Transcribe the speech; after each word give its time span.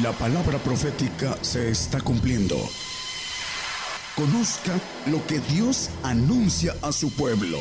La 0.00 0.10
palabra 0.12 0.56
profética 0.56 1.36
se 1.42 1.68
está 1.68 2.00
cumpliendo. 2.00 2.56
Conozca 4.16 4.72
lo 5.10 5.20
que 5.26 5.38
Dios 5.54 5.90
anuncia 6.02 6.72
a 6.80 6.92
su 6.92 7.14
pueblo. 7.14 7.58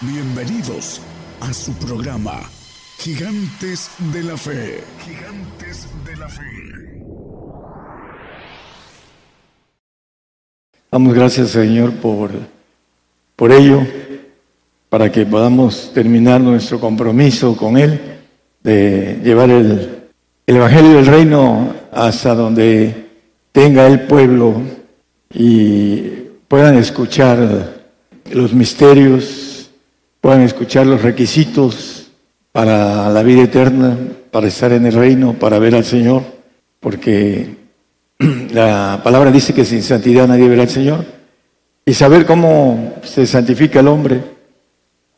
Bienvenidos 0.00 1.00
a 1.40 1.52
su 1.52 1.72
programa, 1.74 2.40
Gigantes 2.98 3.88
de 4.12 4.24
la 4.24 4.36
Fe. 4.36 4.82
Gigantes 5.04 5.86
de 6.04 6.16
la 6.16 6.28
Fe. 6.28 6.42
Damos 10.90 11.14
gracias, 11.14 11.50
Señor, 11.50 11.92
por, 11.98 12.32
por 13.36 13.52
ello, 13.52 13.80
para 14.88 15.12
que 15.12 15.24
podamos 15.24 15.92
terminar 15.94 16.40
nuestro 16.40 16.80
compromiso 16.80 17.56
con 17.56 17.78
Él 17.78 18.00
de 18.64 19.20
llevar 19.22 19.50
el 19.50 19.93
el 20.46 20.56
Evangelio 20.56 20.96
del 20.96 21.06
Reino 21.06 21.74
hasta 21.90 22.34
donde 22.34 23.06
tenga 23.52 23.86
el 23.86 24.00
pueblo 24.00 24.60
y 25.32 25.98
puedan 26.48 26.76
escuchar 26.76 27.84
los 28.30 28.52
misterios, 28.52 29.70
puedan 30.20 30.42
escuchar 30.42 30.86
los 30.86 31.02
requisitos 31.02 32.10
para 32.52 33.08
la 33.10 33.22
vida 33.22 33.42
eterna, 33.42 33.96
para 34.30 34.48
estar 34.48 34.72
en 34.72 34.86
el 34.86 34.92
reino, 34.92 35.32
para 35.32 35.58
ver 35.58 35.74
al 35.74 35.84
Señor, 35.84 36.22
porque 36.78 37.56
la 38.52 39.00
palabra 39.02 39.30
dice 39.30 39.54
que 39.54 39.64
sin 39.64 39.82
santidad 39.82 40.28
nadie 40.28 40.48
verá 40.48 40.62
al 40.62 40.68
Señor, 40.68 41.04
y 41.86 41.94
saber 41.94 42.26
cómo 42.26 42.94
se 43.02 43.26
santifica 43.26 43.80
el 43.80 43.88
hombre. 43.88 44.20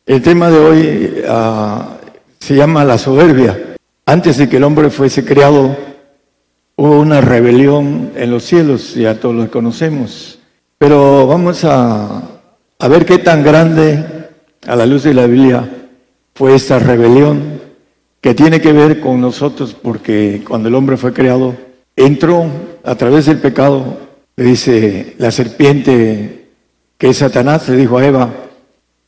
El 0.04 0.22
tema 0.22 0.50
de 0.50 0.58
hoy 0.58 1.22
ah, 1.28 1.98
se 2.38 2.54
llama 2.54 2.84
la 2.84 2.96
soberbia. 2.96 3.65
Antes 4.08 4.36
de 4.36 4.48
que 4.48 4.58
el 4.58 4.64
hombre 4.64 4.88
fuese 4.88 5.24
creado, 5.24 5.76
hubo 6.76 7.00
una 7.00 7.20
rebelión 7.20 8.12
en 8.14 8.30
los 8.30 8.44
cielos, 8.44 8.94
ya 8.94 9.18
todos 9.18 9.34
lo 9.34 9.50
conocemos. 9.50 10.38
Pero 10.78 11.26
vamos 11.26 11.64
a, 11.64 12.22
ver 12.88 13.04
qué 13.04 13.18
tan 13.18 13.42
grande, 13.42 14.04
a 14.64 14.76
la 14.76 14.86
luz 14.86 15.02
de 15.02 15.12
la 15.12 15.26
Biblia, 15.26 15.88
fue 16.36 16.54
esta 16.54 16.78
rebelión 16.78 17.60
que 18.20 18.32
tiene 18.32 18.60
que 18.60 18.72
ver 18.72 19.00
con 19.00 19.20
nosotros, 19.20 19.74
porque 19.74 20.40
cuando 20.46 20.68
el 20.68 20.76
hombre 20.76 20.96
fue 20.96 21.12
creado, 21.12 21.56
entró 21.96 22.46
a 22.84 22.94
través 22.94 23.26
del 23.26 23.38
pecado, 23.38 23.98
le 24.36 24.44
dice 24.44 25.16
la 25.18 25.32
serpiente 25.32 26.46
que 26.96 27.08
es 27.08 27.16
Satanás, 27.16 27.68
le 27.68 27.76
dijo 27.76 27.98
a 27.98 28.06
Eva, 28.06 28.30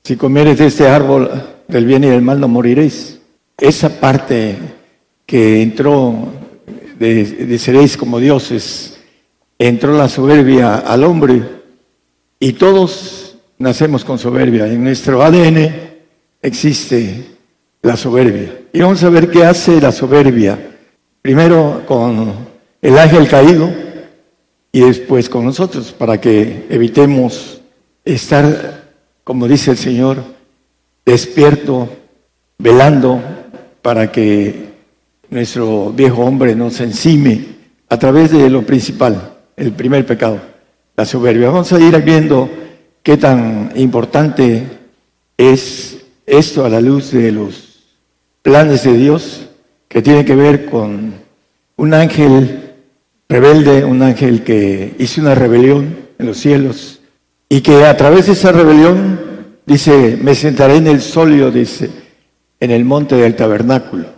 si 0.02 0.16
comieres 0.16 0.58
de 0.58 0.66
este 0.66 0.88
árbol 0.88 1.30
del 1.69 1.84
bien 1.84 2.02
y 2.02 2.08
del 2.08 2.22
mal 2.22 2.41
no 2.41 2.48
moriréis. 2.48 3.20
Esa 3.56 4.00
parte 4.00 4.56
que 5.28 5.60
entró 5.60 6.32
de, 6.98 7.58
seréis 7.58 7.98
como 7.98 8.18
dioses, 8.18 8.98
entró 9.58 9.94
la 9.94 10.08
soberbia 10.08 10.76
al 10.76 11.04
hombre 11.04 11.42
y 12.40 12.54
todos 12.54 13.36
nacemos 13.58 14.06
con 14.06 14.18
soberbia. 14.18 14.66
En 14.66 14.82
nuestro 14.82 15.22
ADN 15.22 15.70
existe 16.40 17.26
la 17.82 17.98
soberbia. 17.98 18.58
Y 18.72 18.80
vamos 18.80 19.04
a 19.04 19.10
ver 19.10 19.30
qué 19.30 19.44
hace 19.44 19.78
la 19.82 19.92
soberbia. 19.92 20.58
Primero 21.20 21.82
con 21.86 22.34
el 22.80 22.96
ángel 22.96 23.28
caído 23.28 23.70
y 24.72 24.80
después 24.80 25.28
con 25.28 25.44
nosotros, 25.44 25.92
para 25.92 26.18
que 26.18 26.64
evitemos 26.70 27.60
estar, 28.02 28.94
como 29.24 29.46
dice 29.46 29.72
el 29.72 29.76
Señor, 29.76 30.24
despierto, 31.04 31.90
velando, 32.58 33.20
para 33.82 34.10
que 34.10 34.67
nuestro 35.30 35.92
viejo 35.92 36.22
hombre 36.24 36.54
nos 36.54 36.80
encime 36.80 37.44
a 37.88 37.98
través 37.98 38.30
de 38.30 38.48
lo 38.50 38.62
principal, 38.62 39.36
el 39.56 39.72
primer 39.72 40.06
pecado, 40.06 40.40
la 40.96 41.04
soberbia. 41.04 41.48
Vamos 41.48 41.72
a 41.72 41.80
ir 41.80 41.97
viendo 42.03 42.48
qué 43.03 43.16
tan 43.16 43.72
importante 43.76 44.64
es 45.36 45.98
esto 46.26 46.64
a 46.64 46.69
la 46.69 46.80
luz 46.80 47.12
de 47.12 47.32
los 47.32 47.84
planes 48.42 48.84
de 48.84 48.94
Dios 48.94 49.48
que 49.88 50.03
tiene 50.03 50.25
que 50.25 50.34
ver 50.34 50.66
con 50.66 51.14
un 51.76 51.94
ángel 51.94 52.74
rebelde, 53.28 53.84
un 53.84 54.03
ángel 54.03 54.42
que 54.42 54.94
hizo 54.98 55.20
una 55.20 55.34
rebelión 55.34 55.97
en 56.19 56.26
los 56.26 56.38
cielos 56.38 57.00
y 57.48 57.60
que 57.60 57.84
a 57.84 57.97
través 57.97 58.26
de 58.26 58.32
esa 58.32 58.53
rebelión 58.53 59.20
dice, 59.64 60.19
me 60.20 60.34
sentaré 60.34 60.76
en 60.76 60.86
el 60.86 61.00
solio, 61.00 61.50
dice, 61.50 61.91
en 62.60 62.70
el 62.70 62.84
monte 62.84 63.16
del 63.16 63.36
tabernáculo 63.36 64.17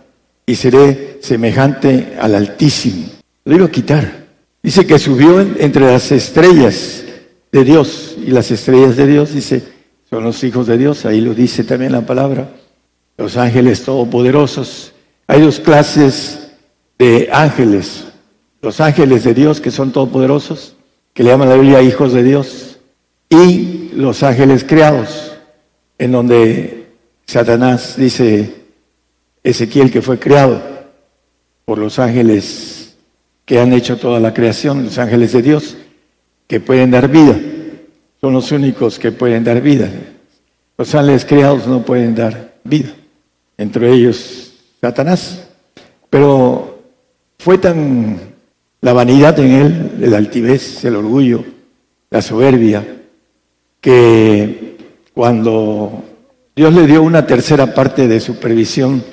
y 0.51 0.55
seré 0.55 1.19
semejante 1.21 2.17
al 2.19 2.35
Altísimo. 2.35 3.05
Lo 3.45 3.55
iba 3.55 3.67
a 3.67 3.71
quitar. 3.71 4.27
Dice 4.61 4.85
que 4.85 4.99
subió 4.99 5.39
entre 5.39 5.85
las 5.85 6.11
estrellas 6.11 7.05
de 7.53 7.63
Dios 7.63 8.17
y 8.21 8.31
las 8.31 8.51
estrellas 8.51 8.97
de 8.97 9.07
Dios, 9.07 9.33
dice, 9.33 9.63
son 10.09 10.25
los 10.25 10.43
hijos 10.43 10.67
de 10.67 10.77
Dios, 10.77 11.05
ahí 11.05 11.21
lo 11.21 11.33
dice 11.33 11.63
también 11.63 11.93
la 11.93 12.05
palabra, 12.05 12.49
los 13.17 13.37
ángeles 13.37 13.83
todopoderosos. 13.83 14.91
Hay 15.25 15.39
dos 15.39 15.61
clases 15.61 16.51
de 16.99 17.29
ángeles, 17.31 18.03
los 18.61 18.81
ángeles 18.81 19.23
de 19.23 19.33
Dios 19.33 19.61
que 19.61 19.71
son 19.71 19.93
todopoderosos, 19.93 20.75
que 21.13 21.23
le 21.23 21.29
llaman 21.29 21.47
la 21.47 21.55
Biblia 21.55 21.81
hijos 21.81 22.11
de 22.11 22.23
Dios, 22.23 22.77
y 23.29 23.91
los 23.95 24.21
ángeles 24.21 24.65
creados, 24.65 25.31
en 25.97 26.11
donde 26.11 26.87
Satanás 27.25 27.95
dice, 27.95 28.60
Ezequiel 29.43 29.91
que 29.91 30.01
fue 30.01 30.19
creado 30.19 30.61
por 31.65 31.77
los 31.77 31.99
ángeles 31.99 32.95
que 33.45 33.59
han 33.59 33.73
hecho 33.73 33.97
toda 33.97 34.19
la 34.19 34.33
creación, 34.33 34.85
los 34.85 34.97
ángeles 34.97 35.33
de 35.33 35.41
Dios, 35.41 35.77
que 36.47 36.59
pueden 36.59 36.91
dar 36.91 37.07
vida. 37.07 37.39
Son 38.19 38.33
los 38.33 38.51
únicos 38.51 38.99
que 38.99 39.11
pueden 39.11 39.43
dar 39.43 39.61
vida. 39.61 39.89
Los 40.77 40.93
ángeles 40.93 41.25
creados 41.25 41.67
no 41.67 41.83
pueden 41.83 42.15
dar 42.15 42.55
vida, 42.63 42.93
entre 43.57 43.91
ellos 43.91 44.53
Satanás. 44.79 45.47
Pero 46.09 46.83
fue 47.39 47.57
tan 47.57 48.19
la 48.81 48.93
vanidad 48.93 49.39
en 49.39 49.51
él, 49.51 49.91
el 50.01 50.13
altivez, 50.13 50.83
el 50.85 50.95
orgullo, 50.95 51.43
la 52.09 52.21
soberbia, 52.21 52.85
que 53.79 54.77
cuando 55.13 56.03
Dios 56.55 56.73
le 56.73 56.87
dio 56.87 57.03
una 57.03 57.25
tercera 57.25 57.73
parte 57.73 58.07
de 58.07 58.19
supervisión 58.19 59.03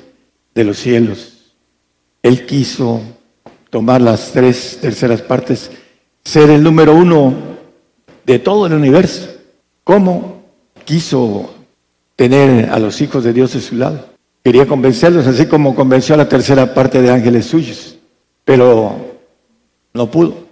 de 0.53 0.63
los 0.63 0.77
cielos. 0.77 1.53
Él 2.21 2.45
quiso 2.45 3.01
tomar 3.69 4.01
las 4.01 4.31
tres 4.31 4.79
terceras 4.81 5.21
partes, 5.21 5.71
ser 6.23 6.49
el 6.49 6.63
número 6.63 6.93
uno 6.95 7.33
de 8.25 8.39
todo 8.39 8.67
el 8.67 8.73
universo. 8.73 9.29
¿Cómo 9.83 10.43
quiso 10.85 11.53
tener 12.15 12.69
a 12.69 12.79
los 12.79 12.99
hijos 13.01 13.23
de 13.23 13.33
Dios 13.33 13.53
de 13.53 13.61
su 13.61 13.75
lado? 13.75 14.09
Quería 14.43 14.65
convencerlos, 14.65 15.27
así 15.27 15.45
como 15.45 15.75
convenció 15.75 16.15
a 16.15 16.19
la 16.19 16.29
tercera 16.29 16.73
parte 16.73 17.01
de 17.01 17.11
ángeles 17.11 17.45
suyos, 17.45 17.97
pero 18.43 18.95
no 19.93 20.09
pudo. 20.09 20.47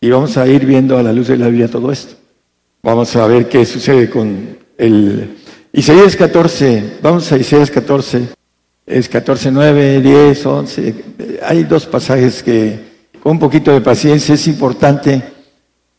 Y 0.00 0.10
vamos 0.10 0.36
a 0.36 0.46
ir 0.46 0.64
viendo 0.64 0.96
a 0.96 1.02
la 1.02 1.12
luz 1.12 1.28
de 1.28 1.36
la 1.36 1.46
Biblia 1.46 1.68
todo 1.68 1.92
esto. 1.92 2.14
Vamos 2.82 3.14
a 3.16 3.26
ver 3.26 3.48
qué 3.48 3.66
sucede 3.66 4.08
con 4.08 4.58
el 4.78 5.36
Isaías 5.72 6.16
14. 6.16 6.98
Vamos 7.02 7.30
a 7.30 7.36
Isaías 7.36 7.70
14 7.70 8.39
es 8.90 9.08
14, 9.08 9.52
9, 9.52 10.00
10, 10.00 10.46
11. 10.46 10.94
Hay 11.42 11.64
dos 11.64 11.86
pasajes 11.86 12.42
que 12.42 12.90
con 13.22 13.32
un 13.32 13.38
poquito 13.38 13.72
de 13.72 13.80
paciencia 13.80 14.34
es 14.34 14.46
importante 14.48 15.22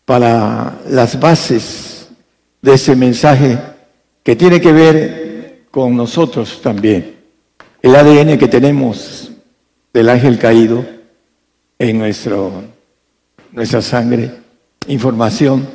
para 0.04 0.80
las 0.90 1.18
bases 1.20 2.10
de 2.62 2.74
ese 2.74 2.96
mensaje 2.96 3.58
que 4.24 4.36
tiene 4.36 4.60
que 4.60 4.74
ver 4.74 5.64
con 5.72 5.96
nosotros 5.96 6.62
también. 6.62 7.16
El 7.82 7.96
ADN 7.96 8.38
que 8.38 8.48
tenemos 8.48 9.32
del 9.94 10.10
ángel 10.10 10.38
caído 10.38 10.86
en 11.80 11.98
nuestro, 11.98 12.52
nuestra 13.54 13.82
sangre, 13.82 14.32
información 14.88 15.68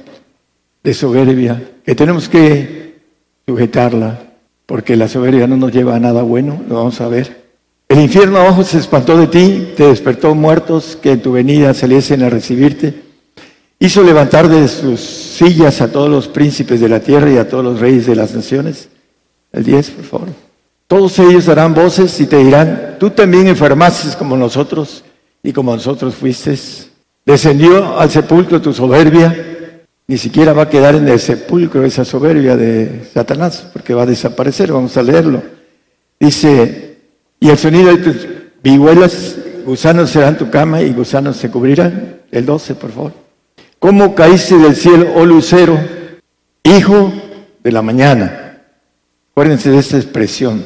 de 0.82 0.94
soberbia, 0.94 1.62
que 1.85 1.94
tenemos 1.94 2.29
que 2.29 3.00
sujetarla, 3.46 4.20
porque 4.66 4.96
la 4.96 5.08
soberbia 5.08 5.46
no 5.46 5.56
nos 5.56 5.72
lleva 5.72 5.94
a 5.94 6.00
nada 6.00 6.22
bueno, 6.22 6.62
lo 6.68 6.74
vamos 6.74 7.00
a 7.00 7.08
ver. 7.08 7.46
El 7.88 8.00
infierno 8.00 8.38
abajo 8.38 8.64
se 8.64 8.78
espantó 8.78 9.16
de 9.16 9.28
ti, 9.28 9.72
te 9.76 9.86
despertó 9.86 10.34
muertos 10.34 10.98
que 11.00 11.12
en 11.12 11.22
tu 11.22 11.32
venida 11.32 11.72
saliesen 11.72 12.22
a 12.24 12.30
recibirte. 12.30 13.02
Hizo 13.78 14.02
levantar 14.02 14.48
de 14.48 14.66
sus 14.66 15.00
sillas 15.00 15.80
a 15.80 15.92
todos 15.92 16.10
los 16.10 16.26
príncipes 16.26 16.80
de 16.80 16.88
la 16.88 17.00
tierra 17.00 17.30
y 17.30 17.36
a 17.36 17.48
todos 17.48 17.64
los 17.64 17.80
reyes 17.80 18.06
de 18.06 18.16
las 18.16 18.34
naciones. 18.34 18.88
El 19.52 19.62
10, 19.62 19.90
por 19.90 20.04
favor. 20.04 20.28
Todos 20.88 21.18
ellos 21.20 21.46
darán 21.46 21.74
voces 21.74 22.20
y 22.20 22.26
te 22.26 22.38
dirán, 22.38 22.96
tú 22.98 23.10
también 23.10 23.46
enfermaste 23.46 24.16
como 24.16 24.36
nosotros 24.36 25.04
y 25.42 25.52
como 25.52 25.74
nosotros 25.74 26.14
fuiste. 26.14 26.58
Descendió 27.24 27.98
al 27.98 28.10
sepulcro 28.10 28.60
tu 28.60 28.72
soberbia 28.72 29.56
ni 30.08 30.19
siquiera 30.19 30.53
va 30.53 30.62
a 30.62 30.69
quedar 30.69 30.94
en 30.94 31.08
el 31.08 31.19
sepulcro 31.19 31.85
esa 31.85 32.05
soberbia 32.05 32.56
de 32.56 33.08
Satanás, 33.12 33.67
porque 33.73 33.94
va 33.94 34.03
a 34.03 34.06
desaparecer, 34.06 34.73
vamos 34.73 34.97
a 34.97 35.03
leerlo. 35.03 35.43
Dice, 36.20 36.99
y 37.41 37.50
el 37.50 37.58
sonido 37.58 37.94
de 37.94 38.03
tus 38.03 38.29
vihuelas 38.62 39.37
gusanos 39.64 40.11
serán 40.11 40.38
tu 40.38 40.49
cama 40.49 40.81
y 40.82 40.93
gusanos 40.93 41.37
se 41.37 41.50
cubrirán. 41.50 42.20
El 42.31 42.47
12, 42.47 42.75
por 42.76 42.93
favor. 42.93 43.12
¿Cómo 43.79 44.14
caíste 44.14 44.56
del 44.56 44.76
cielo, 44.76 45.12
oh 45.17 45.26
lucero, 45.26 45.79
hijo 46.62 47.12
de 47.62 47.73
la 47.73 47.82
mañana? 47.82 48.62
Acuérdense 49.32 49.70
de 49.70 49.79
esta 49.79 49.97
expresión. 49.97 50.64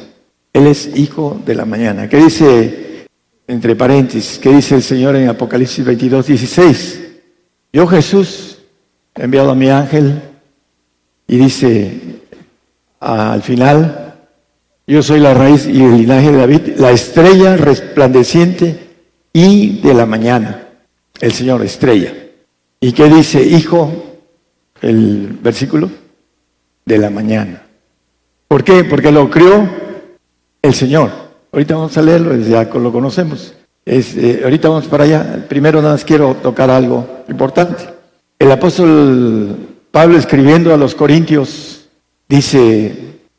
Él 0.53 0.67
es 0.67 0.95
hijo 0.95 1.41
de 1.45 1.55
la 1.55 1.65
mañana. 1.65 2.07
¿Qué 2.07 2.17
dice, 2.17 3.07
entre 3.47 3.75
paréntesis, 3.75 4.39
qué 4.39 4.49
dice 4.51 4.75
el 4.75 4.83
Señor 4.83 5.15
en 5.15 5.29
Apocalipsis 5.29 5.83
22, 5.83 6.27
16? 6.27 7.01
Yo 7.73 7.87
Jesús 7.87 8.60
he 9.15 9.23
enviado 9.23 9.51
a 9.51 9.55
mi 9.55 9.69
ángel 9.69 10.21
y 11.27 11.37
dice 11.37 11.99
al 12.99 13.41
final, 13.41 14.15
yo 14.85 15.01
soy 15.01 15.19
la 15.19 15.33
raíz 15.33 15.65
y 15.67 15.83
el 15.83 15.97
linaje 15.97 16.31
de 16.31 16.37
David, 16.37 16.61
la 16.77 16.91
estrella 16.91 17.57
resplandeciente 17.57 18.79
y 19.33 19.79
de 19.79 19.93
la 19.93 20.05
mañana. 20.05 20.67
El 21.19 21.31
Señor, 21.31 21.63
estrella. 21.63 22.13
¿Y 22.79 22.91
qué 22.91 23.05
dice, 23.09 23.43
hijo? 23.43 23.91
El 24.81 25.37
versículo 25.41 25.89
de 26.85 26.97
la 26.97 27.09
mañana. 27.09 27.63
¿Por 28.47 28.63
qué? 28.63 28.83
Porque 28.83 29.11
lo 29.11 29.29
crió 29.29 29.69
el 30.61 30.73
Señor. 30.73 31.11
Ahorita 31.51 31.75
vamos 31.75 31.97
a 31.97 32.01
leerlo, 32.01 32.35
ya 32.35 32.63
lo 32.63 32.91
conocemos. 32.91 33.53
Eh, 33.85 34.41
ahorita 34.43 34.69
vamos 34.69 34.87
para 34.87 35.03
allá. 35.03 35.45
Primero 35.47 35.81
nada 35.81 35.93
más 35.93 36.05
quiero 36.05 36.35
tocar 36.35 36.69
algo 36.69 37.23
importante. 37.29 37.90
El 38.41 38.51
apóstol 38.51 39.55
Pablo 39.91 40.17
escribiendo 40.17 40.73
a 40.73 40.77
los 40.77 40.95
Corintios 40.95 41.85
dice 42.27 42.91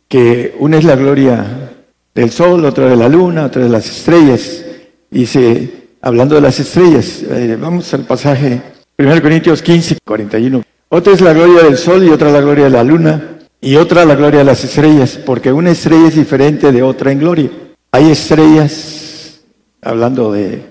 que 0.07 0.55
una 0.61 0.79
es 0.79 0.85
la 0.85 0.95
gloria 0.95 1.73
del 2.15 2.31
sol, 2.31 2.65
otra 2.65 2.87
de 2.87 2.95
la 2.95 3.09
luna, 3.09 3.47
otra 3.47 3.65
de 3.65 3.69
las 3.69 3.91
estrellas. 3.91 4.65
Dice, 5.11 5.89
hablando 6.03 6.37
de 6.37 6.41
las 6.41 6.61
estrellas, 6.61 7.21
eh, 7.29 7.59
vamos 7.61 7.93
al 7.95 8.05
pasaje 8.05 8.63
1 8.97 9.23
Corintios 9.23 9.61
15, 9.61 9.99
41. 10.05 10.63
Otra 10.91 11.13
es 11.13 11.21
la 11.21 11.33
gloria 11.33 11.65
del 11.65 11.79
sol 11.79 12.05
y 12.05 12.11
otra 12.11 12.31
la 12.31 12.41
gloria 12.41 12.67
de 12.67 12.71
la 12.71 12.85
luna 12.85 13.39
y 13.61 13.75
otra 13.75 14.05
la 14.05 14.15
gloria 14.15 14.39
de 14.39 14.45
las 14.45 14.63
estrellas, 14.63 15.19
porque 15.27 15.53
una 15.53 15.73
estrella 15.73 16.07
es 16.07 16.15
diferente 16.15 16.71
de 16.71 16.81
otra 16.85 17.11
en 17.11 17.19
gloria. 17.19 17.51
Hay 17.91 18.09
estrellas, 18.09 19.41
hablando 19.81 20.31
de 20.31 20.63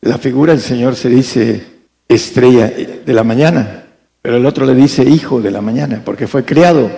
la 0.00 0.18
figura 0.18 0.52
del 0.52 0.62
Señor 0.62 0.94
se 0.94 1.08
dice 1.08 1.70
estrella 2.06 2.68
de 2.68 3.12
la 3.12 3.24
mañana, 3.24 3.79
pero 4.22 4.36
el 4.36 4.46
otro 4.46 4.66
le 4.66 4.74
dice 4.74 5.02
hijo 5.02 5.40
de 5.40 5.50
la 5.50 5.60
mañana, 5.60 6.02
porque 6.04 6.26
fue 6.26 6.44
creado 6.44 6.90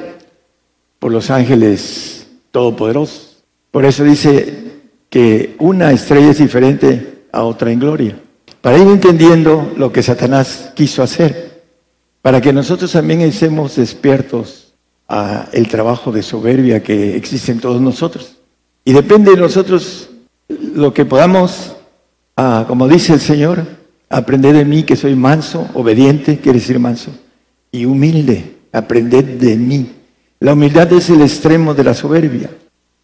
por 0.99 1.13
los 1.13 1.31
ángeles 1.31 2.27
todopoderosos. 2.51 3.45
Por 3.71 3.85
eso 3.85 4.05
dice 4.05 4.73
que 5.09 5.57
una 5.59 5.93
estrella 5.93 6.31
es 6.31 6.39
diferente 6.39 7.25
a 7.33 7.45
otra 7.45 7.71
en 7.71 7.81
gloria. 7.81 8.19
Para 8.61 8.79
ir 8.79 8.87
entendiendo 8.87 9.73
lo 9.77 9.93
que 9.93 10.03
Satanás 10.03 10.73
quiso 10.75 11.03
hacer, 11.03 11.63
para 12.23 12.41
que 12.41 12.53
nosotros 12.53 12.93
también 12.93 13.21
estemos 13.21 13.77
despiertos 13.77 14.75
a 15.09 15.49
el 15.53 15.69
trabajo 15.69 16.13
de 16.13 16.23
soberbia 16.23 16.83
que 16.83 17.17
existe 17.17 17.53
en 17.53 17.61
todos 17.61 17.81
nosotros. 17.81 18.37
Y 18.85 18.93
depende 18.93 19.33
de 19.33 19.37
nosotros 19.37 20.09
lo 20.49 20.93
que 20.95 21.05
podamos, 21.05 21.77
ah, 22.37 22.65
como 22.69 22.89
dice 22.89 23.15
el 23.15 23.21
Señor, 23.21 23.67
Aprended 24.13 24.53
de 24.53 24.67
mí 24.67 24.83
que 24.83 24.95
soy 24.95 25.17
manso, 25.17 25.71
obediente, 25.73 26.37
quiere 26.39 26.59
decir 26.59 26.79
manso, 26.79 27.11
y 27.71 27.87
humilde. 27.87 28.57
Aprended 28.71 29.25
de 29.25 29.57
mí. 29.57 29.91
La 30.39 30.53
humildad 30.53 30.93
es 30.93 31.09
el 31.09 31.23
extremo 31.23 31.73
de 31.73 31.83
la 31.83 31.95
soberbia. 31.95 32.51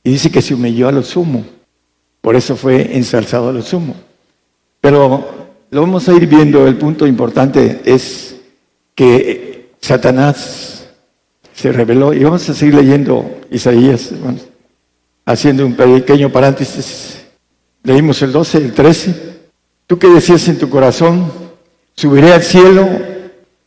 Y 0.05 0.10
dice 0.10 0.31
que 0.31 0.43
se 0.43 0.52
humilló 0.52 0.87
a 0.87 0.93
lo 0.93 1.02
sumo. 1.02 1.46
Por 2.20 2.37
eso 2.37 2.56
fue 2.56 2.94
ensalzado 2.94 3.49
a 3.49 3.52
lo 3.55 3.62
sumo. 3.62 3.94
Pero 4.82 5.49
lo 5.70 5.81
vamos 5.81 6.06
a 6.10 6.12
ir 6.12 6.26
viendo. 6.26 6.66
El 6.66 6.76
punto 6.76 7.06
importante 7.06 7.81
es 7.87 8.37
que 8.94 9.70
Satanás 9.81 10.88
se 11.55 11.72
reveló. 11.72 12.12
Y 12.12 12.22
vamos 12.22 12.46
a 12.50 12.55
seguir 12.55 12.75
leyendo 12.75 13.40
Isaías, 13.50 14.12
haciendo 15.25 15.64
un 15.64 15.75
pequeño 15.75 16.31
paréntesis. 16.31 17.25
Leímos 17.82 18.20
el 18.20 18.31
12, 18.31 18.58
el 18.58 18.75
13. 18.75 19.38
Tú 19.88 19.99
que 19.99 20.08
decías 20.08 20.46
en 20.49 20.58
tu 20.58 20.69
corazón, 20.69 21.32
subiré 21.94 22.35
al 22.35 22.43
cielo 22.43 22.87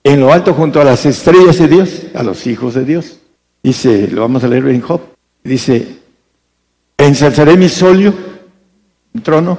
en 0.04 0.20
lo 0.20 0.32
alto 0.32 0.54
junto 0.54 0.80
a 0.80 0.84
las 0.84 1.04
estrellas 1.08 1.58
de 1.58 1.68
Dios, 1.68 2.04
a 2.14 2.22
los 2.22 2.46
hijos 2.46 2.76
de 2.76 2.86
Dios. 2.86 3.18
Dice, 3.64 4.08
lo 4.08 4.22
vamos 4.22 4.44
a 4.44 4.48
leer 4.48 4.68
en 4.68 4.82
Job. 4.82 5.02
Dice, 5.44 5.98
ensalzaré 6.96 7.58
mi 7.58 7.68
solio, 7.68 8.14
un 9.16 9.24
trono, 9.24 9.58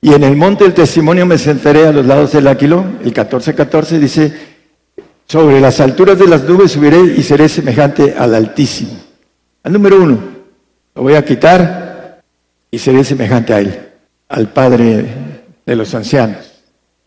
y 0.00 0.14
en 0.14 0.22
el 0.22 0.36
monte 0.36 0.62
del 0.62 0.72
testimonio 0.72 1.26
me 1.26 1.36
sentaré 1.36 1.84
a 1.88 1.92
los 1.92 2.06
lados 2.06 2.30
del 2.30 2.46
aquilón. 2.46 3.00
El 3.04 3.12
14-14 3.12 3.98
dice, 3.98 4.32
sobre 5.26 5.60
las 5.60 5.80
alturas 5.80 6.16
de 6.16 6.28
las 6.28 6.44
nubes 6.44 6.70
subiré 6.70 7.00
y 7.16 7.24
seré 7.24 7.48
semejante 7.48 8.14
al 8.16 8.36
Altísimo. 8.36 9.00
Al 9.64 9.72
número 9.72 10.00
uno, 10.00 10.18
lo 10.94 11.02
voy 11.02 11.14
a 11.14 11.24
quitar 11.24 12.22
y 12.70 12.78
seré 12.78 13.02
semejante 13.02 13.52
a 13.52 13.58
Él, 13.58 13.80
al 14.28 14.48
Padre 14.52 15.41
de 15.64 15.76
los 15.76 15.94
ancianos, 15.94 16.50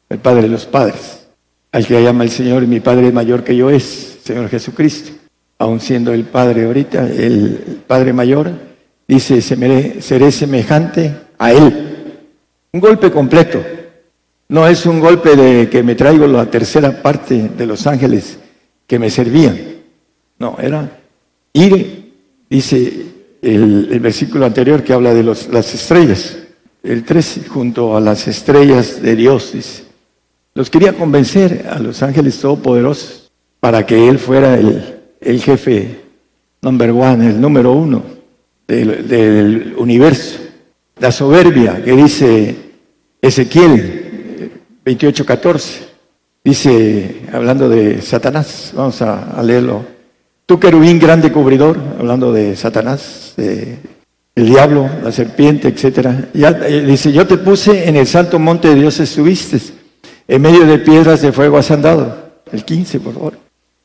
el 0.10 0.20
Padre 0.20 0.44
de 0.44 0.48
los 0.48 0.66
padres, 0.66 1.28
al 1.72 1.86
que 1.86 2.02
llama 2.02 2.24
el 2.24 2.30
Señor, 2.30 2.66
mi 2.68 2.80
Padre 2.80 3.12
mayor 3.12 3.44
que 3.44 3.56
yo 3.56 3.70
es, 3.70 4.20
Señor 4.24 4.50
Jesucristo. 4.50 5.12
Aun 5.58 5.80
siendo 5.80 6.14
el 6.14 6.24
Padre 6.24 6.66
ahorita, 6.66 7.08
el 7.10 7.82
Padre 7.88 8.14
mayor, 8.14 8.52
dice, 9.08 9.42
seré 9.42 10.32
semejante 10.32 11.14
a 11.38 11.52
Él. 11.54 12.20
Un 12.74 12.82
golpe 12.82 13.12
completo. 13.12 13.64
No 14.50 14.68
es 14.68 14.86
un 14.86 15.00
golpe 15.00 15.36
de 15.36 15.70
que 15.70 15.82
me 15.82 15.96
traigo 15.96 16.28
la 16.28 16.46
tercera 16.46 17.02
parte 17.02 17.50
de 17.58 17.66
los 17.66 17.88
ángeles 17.88 18.38
que 18.86 19.00
me 19.00 19.10
servían. 19.10 19.58
No, 20.38 20.58
era 20.60 21.00
ir, 21.54 22.14
dice 22.50 22.94
el, 23.42 24.00
versículo 24.00 24.46
anterior 24.46 24.84
que 24.84 24.94
habla 24.94 25.14
de 25.14 25.24
los, 25.24 25.48
las 25.48 25.74
estrellas 25.74 26.38
el 26.86 27.04
13, 27.04 27.48
junto 27.48 27.98
a 27.98 28.02
las 28.02 28.28
estrellas 28.28 29.02
de 29.02 29.16
Dios, 29.16 29.52
dice. 29.54 29.84
Los 30.54 30.70
quería 30.70 30.94
convencer 30.94 31.68
a 31.70 31.80
los 31.80 32.02
ángeles 32.02 32.40
todopoderosos 32.40 33.32
para 33.60 33.86
que 33.86 34.08
Él 34.08 34.20
fuera 34.20 34.58
el, 34.58 35.42
jefe 35.42 36.00
number 36.62 36.92
one, 36.92 37.30
el 37.30 37.42
número 37.42 37.74
uno 37.74 38.04
del, 38.68 39.08
del 39.08 39.76
universo. 39.78 40.40
La 41.00 41.12
soberbia 41.12 41.84
que 41.84 41.92
dice 41.92 42.56
Ezequiel 43.22 44.06
28, 44.86 45.26
14, 45.26 45.88
dice, 46.44 47.22
hablando 47.34 47.68
de 47.68 48.04
Satanás, 48.04 48.72
vamos 48.76 49.02
a, 49.02 49.42
leerlo. 49.42 49.84
Tú 50.46 50.60
querubín 50.60 51.00
grande 51.00 51.32
cubridor, 51.32 51.80
hablando 52.00 52.32
de 52.32 52.56
Satanás, 52.56 53.34
de 53.36 53.80
el 54.36 54.48
diablo, 54.48 54.90
la 55.02 55.12
serpiente, 55.12 55.70
etcétera. 55.70 56.28
Ya, 56.34 56.50
eh, 56.50 56.82
dice, 56.82 57.12
yo 57.12 57.26
te 57.26 57.38
puse 57.38 57.88
en 57.88 57.96
el 57.96 58.06
santo 58.06 58.38
monte 58.38 58.68
de 58.68 58.76
Dios 58.76 59.00
estuviste, 59.00 59.60
en 60.28 60.42
medio 60.42 60.66
de 60.66 60.78
piedras 60.80 61.22
de 61.22 61.32
fuego 61.32 61.58
has 61.58 61.72
andado. 61.72 62.26
El 62.52 62.66
15, 62.66 63.00
por 63.00 63.14
favor. 63.14 63.34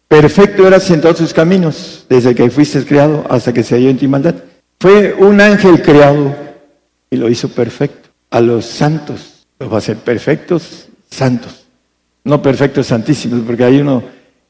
Perfecto 0.08 0.66
eras 0.66 0.90
en 0.90 1.00
todos 1.00 1.18
sus 1.18 1.32
caminos, 1.32 2.04
desde 2.08 2.34
que 2.34 2.50
fuiste 2.50 2.84
creado 2.84 3.24
hasta 3.30 3.52
que 3.52 3.62
se 3.62 3.76
halló 3.76 3.90
en 3.90 3.98
ti 3.98 4.08
maldad. 4.08 4.34
Fue 4.80 5.14
un 5.14 5.40
ángel 5.40 5.80
creado 5.82 6.34
y 7.08 7.16
lo 7.16 7.28
hizo 7.28 7.48
perfecto. 7.48 8.08
A 8.30 8.40
los 8.40 8.64
santos 8.66 9.46
los 9.58 9.70
va 9.70 9.76
a 9.76 9.78
hacer 9.78 9.98
perfectos, 9.98 10.88
santos. 11.10 11.64
No 12.24 12.42
perfectos 12.42 12.88
santísimos, 12.88 13.40
porque 13.46 13.64
hay 13.64 13.80
uno 13.80 14.02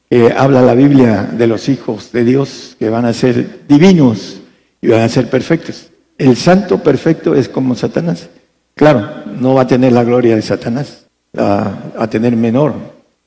que 0.09 0.31
habla 0.31 0.61
la 0.61 0.73
Biblia 0.73 1.29
de 1.31 1.47
los 1.47 1.69
hijos 1.69 2.11
de 2.11 2.23
Dios 2.23 2.75
que 2.79 2.89
van 2.89 3.05
a 3.05 3.13
ser 3.13 3.61
divinos 3.67 4.41
y 4.81 4.87
van 4.87 5.01
a 5.01 5.09
ser 5.09 5.29
perfectos. 5.29 5.91
El 6.17 6.35
santo 6.35 6.81
perfecto 6.81 7.35
es 7.35 7.47
como 7.47 7.75
Satanás. 7.75 8.29
Claro, 8.75 9.23
no 9.39 9.53
va 9.53 9.63
a 9.63 9.67
tener 9.67 9.91
la 9.91 10.03
gloria 10.03 10.35
de 10.35 10.41
Satanás, 10.41 11.05
a 11.37 12.07
tener 12.09 12.35
menor, 12.35 12.73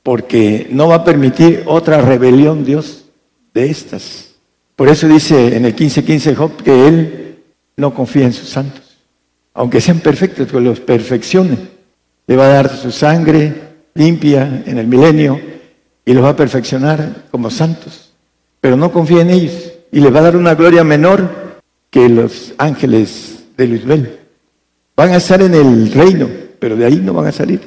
porque 0.02 0.68
no 0.70 0.88
va 0.88 0.96
a 0.96 1.04
permitir 1.04 1.62
otra 1.66 2.00
rebelión 2.00 2.64
Dios 2.64 3.04
de 3.52 3.70
estas. 3.70 4.34
Por 4.76 4.88
eso 4.88 5.06
dice 5.06 5.56
en 5.56 5.64
el 5.64 5.74
15:15 5.76 6.34
Job 6.34 6.62
que 6.62 6.88
él 6.88 7.38
no 7.76 7.94
confía 7.94 8.24
en 8.24 8.32
sus 8.32 8.48
santos, 8.48 8.96
aunque 9.54 9.80
sean 9.80 10.00
perfectos, 10.00 10.50
que 10.50 10.60
los 10.60 10.80
perfeccione. 10.80 11.56
Le 12.26 12.36
va 12.36 12.46
a 12.46 12.48
dar 12.48 12.76
su 12.76 12.90
sangre 12.90 13.54
limpia 13.94 14.62
en 14.66 14.78
el 14.78 14.86
milenio 14.86 15.40
y 16.04 16.12
los 16.12 16.24
va 16.24 16.30
a 16.30 16.36
perfeccionar 16.36 17.26
como 17.30 17.50
santos, 17.50 18.12
pero 18.60 18.76
no 18.76 18.90
confía 18.90 19.22
en 19.22 19.30
ellos 19.30 19.72
y 19.92 20.00
le 20.00 20.10
va 20.10 20.20
a 20.20 20.24
dar 20.24 20.36
una 20.36 20.54
gloria 20.54 20.82
menor 20.82 21.43
que 21.94 22.08
los 22.08 22.52
ángeles 22.58 23.44
de 23.56 23.68
Luisbel. 23.68 24.18
Van 24.96 25.12
a 25.12 25.18
estar 25.18 25.40
en 25.40 25.54
el 25.54 25.92
reino, 25.92 26.28
pero 26.58 26.74
de 26.74 26.86
ahí 26.86 26.96
no 26.96 27.12
van 27.12 27.28
a 27.28 27.32
salir. 27.32 27.60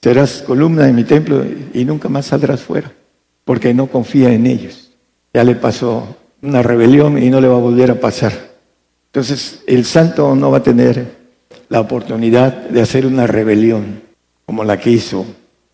Serás 0.00 0.40
columna 0.40 0.84
de 0.84 0.94
mi 0.94 1.04
templo 1.04 1.44
y 1.74 1.84
nunca 1.84 2.08
más 2.08 2.24
saldrás 2.24 2.62
fuera, 2.62 2.90
porque 3.44 3.74
no 3.74 3.88
confía 3.88 4.32
en 4.32 4.46
ellos. 4.46 4.92
Ya 5.34 5.44
le 5.44 5.56
pasó 5.56 6.16
una 6.40 6.62
rebelión 6.62 7.22
y 7.22 7.28
no 7.28 7.38
le 7.38 7.48
va 7.48 7.56
a 7.56 7.60
volver 7.60 7.90
a 7.90 8.00
pasar. 8.00 8.32
Entonces, 9.08 9.62
el 9.66 9.84
santo 9.84 10.34
no 10.34 10.50
va 10.50 10.58
a 10.58 10.62
tener 10.62 11.06
la 11.68 11.80
oportunidad 11.80 12.70
de 12.70 12.80
hacer 12.80 13.04
una 13.04 13.26
rebelión 13.26 14.00
como 14.46 14.64
la 14.64 14.80
que 14.80 14.88
hizo 14.88 15.26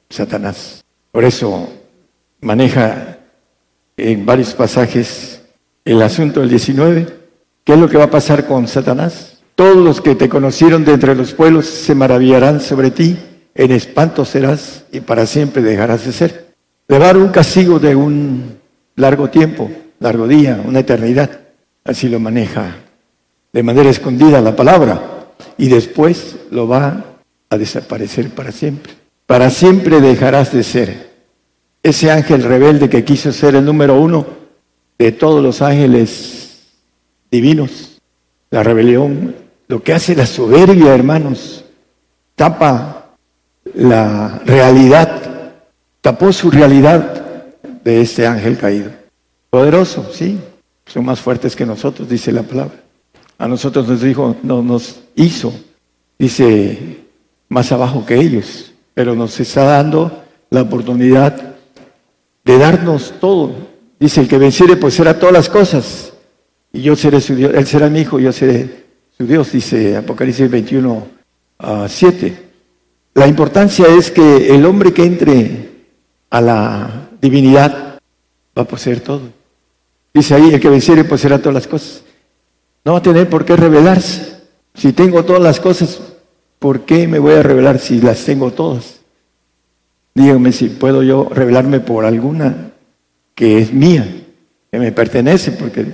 Satanás. 0.08 0.84
Por 1.12 1.22
eso 1.22 1.68
maneja 2.40 3.18
en 3.96 4.26
varios 4.26 4.54
pasajes 4.54 5.40
el 5.84 6.02
asunto 6.02 6.40
del 6.40 6.48
19. 6.48 7.19
¿Qué 7.70 7.74
es 7.74 7.80
lo 7.80 7.88
que 7.88 7.98
va 7.98 8.06
a 8.06 8.10
pasar 8.10 8.48
con 8.48 8.66
Satanás? 8.66 9.38
Todos 9.54 9.76
los 9.76 10.00
que 10.00 10.16
te 10.16 10.28
conocieron 10.28 10.84
de 10.84 10.92
entre 10.92 11.14
los 11.14 11.34
pueblos 11.34 11.66
se 11.66 11.94
maravillarán 11.94 12.60
sobre 12.60 12.90
ti, 12.90 13.16
en 13.54 13.70
espanto 13.70 14.24
serás 14.24 14.86
y 14.90 14.98
para 14.98 15.24
siempre 15.24 15.62
dejarás 15.62 16.04
de 16.04 16.10
ser. 16.10 16.46
Le 16.88 16.98
va 16.98 17.04
a 17.04 17.06
dar 17.06 17.16
un 17.18 17.28
castigo 17.28 17.78
de 17.78 17.94
un 17.94 18.58
largo 18.96 19.30
tiempo, 19.30 19.70
largo 20.00 20.26
día, 20.26 20.60
una 20.64 20.80
eternidad. 20.80 21.30
Así 21.84 22.08
lo 22.08 22.18
maneja 22.18 22.74
de 23.52 23.62
manera 23.62 23.88
escondida 23.88 24.40
la 24.40 24.56
palabra 24.56 25.28
y 25.56 25.68
después 25.68 26.38
lo 26.50 26.66
va 26.66 27.04
a 27.50 27.56
desaparecer 27.56 28.30
para 28.30 28.50
siempre. 28.50 28.94
Para 29.26 29.48
siempre 29.48 30.00
dejarás 30.00 30.52
de 30.52 30.64
ser. 30.64 31.10
Ese 31.84 32.10
ángel 32.10 32.42
rebelde 32.42 32.88
que 32.88 33.04
quiso 33.04 33.30
ser 33.30 33.54
el 33.54 33.64
número 33.64 33.94
uno 33.94 34.26
de 34.98 35.12
todos 35.12 35.40
los 35.40 35.62
ángeles 35.62 36.39
divinos, 37.30 38.00
la 38.50 38.62
rebelión, 38.62 39.34
lo 39.68 39.82
que 39.82 39.92
hace 39.92 40.16
la 40.16 40.26
soberbia, 40.26 40.94
hermanos, 40.94 41.64
tapa 42.34 43.14
la 43.74 44.40
realidad, 44.44 45.52
tapó 46.00 46.32
su 46.32 46.50
realidad 46.50 47.24
de 47.84 48.00
este 48.00 48.26
ángel 48.26 48.58
caído. 48.58 48.90
Poderoso, 49.48 50.10
sí, 50.12 50.38
son 50.86 51.04
más 51.04 51.20
fuertes 51.20 51.54
que 51.54 51.66
nosotros, 51.66 52.08
dice 52.08 52.32
la 52.32 52.42
palabra. 52.42 52.80
A 53.38 53.48
nosotros 53.48 53.88
nos 53.88 54.02
dijo, 54.02 54.36
no, 54.42 54.62
nos 54.62 55.00
hizo, 55.14 55.52
dice, 56.18 56.98
más 57.48 57.70
abajo 57.72 58.04
que 58.04 58.16
ellos, 58.16 58.72
pero 58.94 59.14
nos 59.14 59.38
está 59.40 59.64
dando 59.64 60.24
la 60.50 60.62
oportunidad 60.62 61.54
de 62.44 62.58
darnos 62.58 63.14
todo. 63.20 63.54
Dice, 63.98 64.20
el 64.20 64.28
que 64.28 64.38
venciere 64.38 64.76
pues 64.76 64.94
será 64.94 65.18
todas 65.18 65.32
las 65.32 65.48
cosas. 65.48 66.09
Y 66.72 66.82
yo 66.82 66.96
seré 66.96 67.20
su 67.20 67.34
Dios, 67.34 67.52
él 67.54 67.66
será 67.66 67.88
mi 67.88 68.00
hijo, 68.00 68.18
yo 68.18 68.32
seré 68.32 68.84
su 69.16 69.26
Dios, 69.26 69.52
dice 69.52 69.96
Apocalipsis 69.96 70.50
21, 70.50 71.06
7. 71.88 72.36
Ah, 72.36 72.46
la 73.14 73.26
importancia 73.26 73.86
es 73.88 74.10
que 74.10 74.54
el 74.54 74.64
hombre 74.64 74.92
que 74.92 75.04
entre 75.04 75.70
a 76.30 76.40
la 76.40 77.08
divinidad 77.20 78.00
va 78.56 78.62
a 78.62 78.68
poseer 78.68 79.00
todo. 79.00 79.22
Dice 80.14 80.34
ahí, 80.34 80.54
el 80.54 80.60
que 80.60 80.68
venciere 80.68 81.04
será 81.18 81.38
todas 81.38 81.54
las 81.54 81.66
cosas. 81.66 82.02
No 82.84 82.92
va 82.92 82.98
a 82.98 83.02
tener 83.02 83.28
por 83.28 83.44
qué 83.44 83.56
revelarse. 83.56 84.38
Si 84.74 84.92
tengo 84.92 85.24
todas 85.24 85.42
las 85.42 85.60
cosas, 85.60 86.00
¿por 86.58 86.82
qué 86.82 87.06
me 87.06 87.18
voy 87.18 87.34
a 87.34 87.42
revelar 87.42 87.78
si 87.78 88.00
las 88.00 88.24
tengo 88.24 88.52
todas? 88.52 89.00
Díganme 90.14 90.52
si 90.52 90.68
puedo 90.68 91.02
yo 91.02 91.28
revelarme 91.30 91.80
por 91.80 92.04
alguna 92.04 92.72
que 93.34 93.58
es 93.58 93.72
mía, 93.72 94.06
que 94.70 94.78
me 94.78 94.92
pertenece, 94.92 95.52
porque 95.52 95.86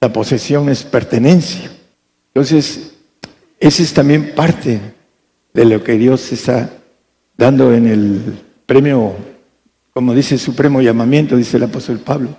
la 0.00 0.12
posesión 0.12 0.68
es 0.68 0.82
pertenencia. 0.82 1.70
Entonces, 2.28 2.92
ese 3.58 3.82
es 3.82 3.94
también 3.94 4.34
parte 4.34 4.80
de 5.52 5.64
lo 5.64 5.82
que 5.82 5.92
Dios 5.92 6.30
está 6.32 6.70
dando 7.36 7.72
en 7.72 7.86
el 7.86 8.38
premio, 8.66 9.14
como 9.92 10.14
dice 10.14 10.34
el 10.34 10.40
supremo 10.40 10.82
llamamiento, 10.82 11.36
dice 11.36 11.56
el 11.56 11.64
apóstol 11.64 11.98
Pablo, 11.98 12.36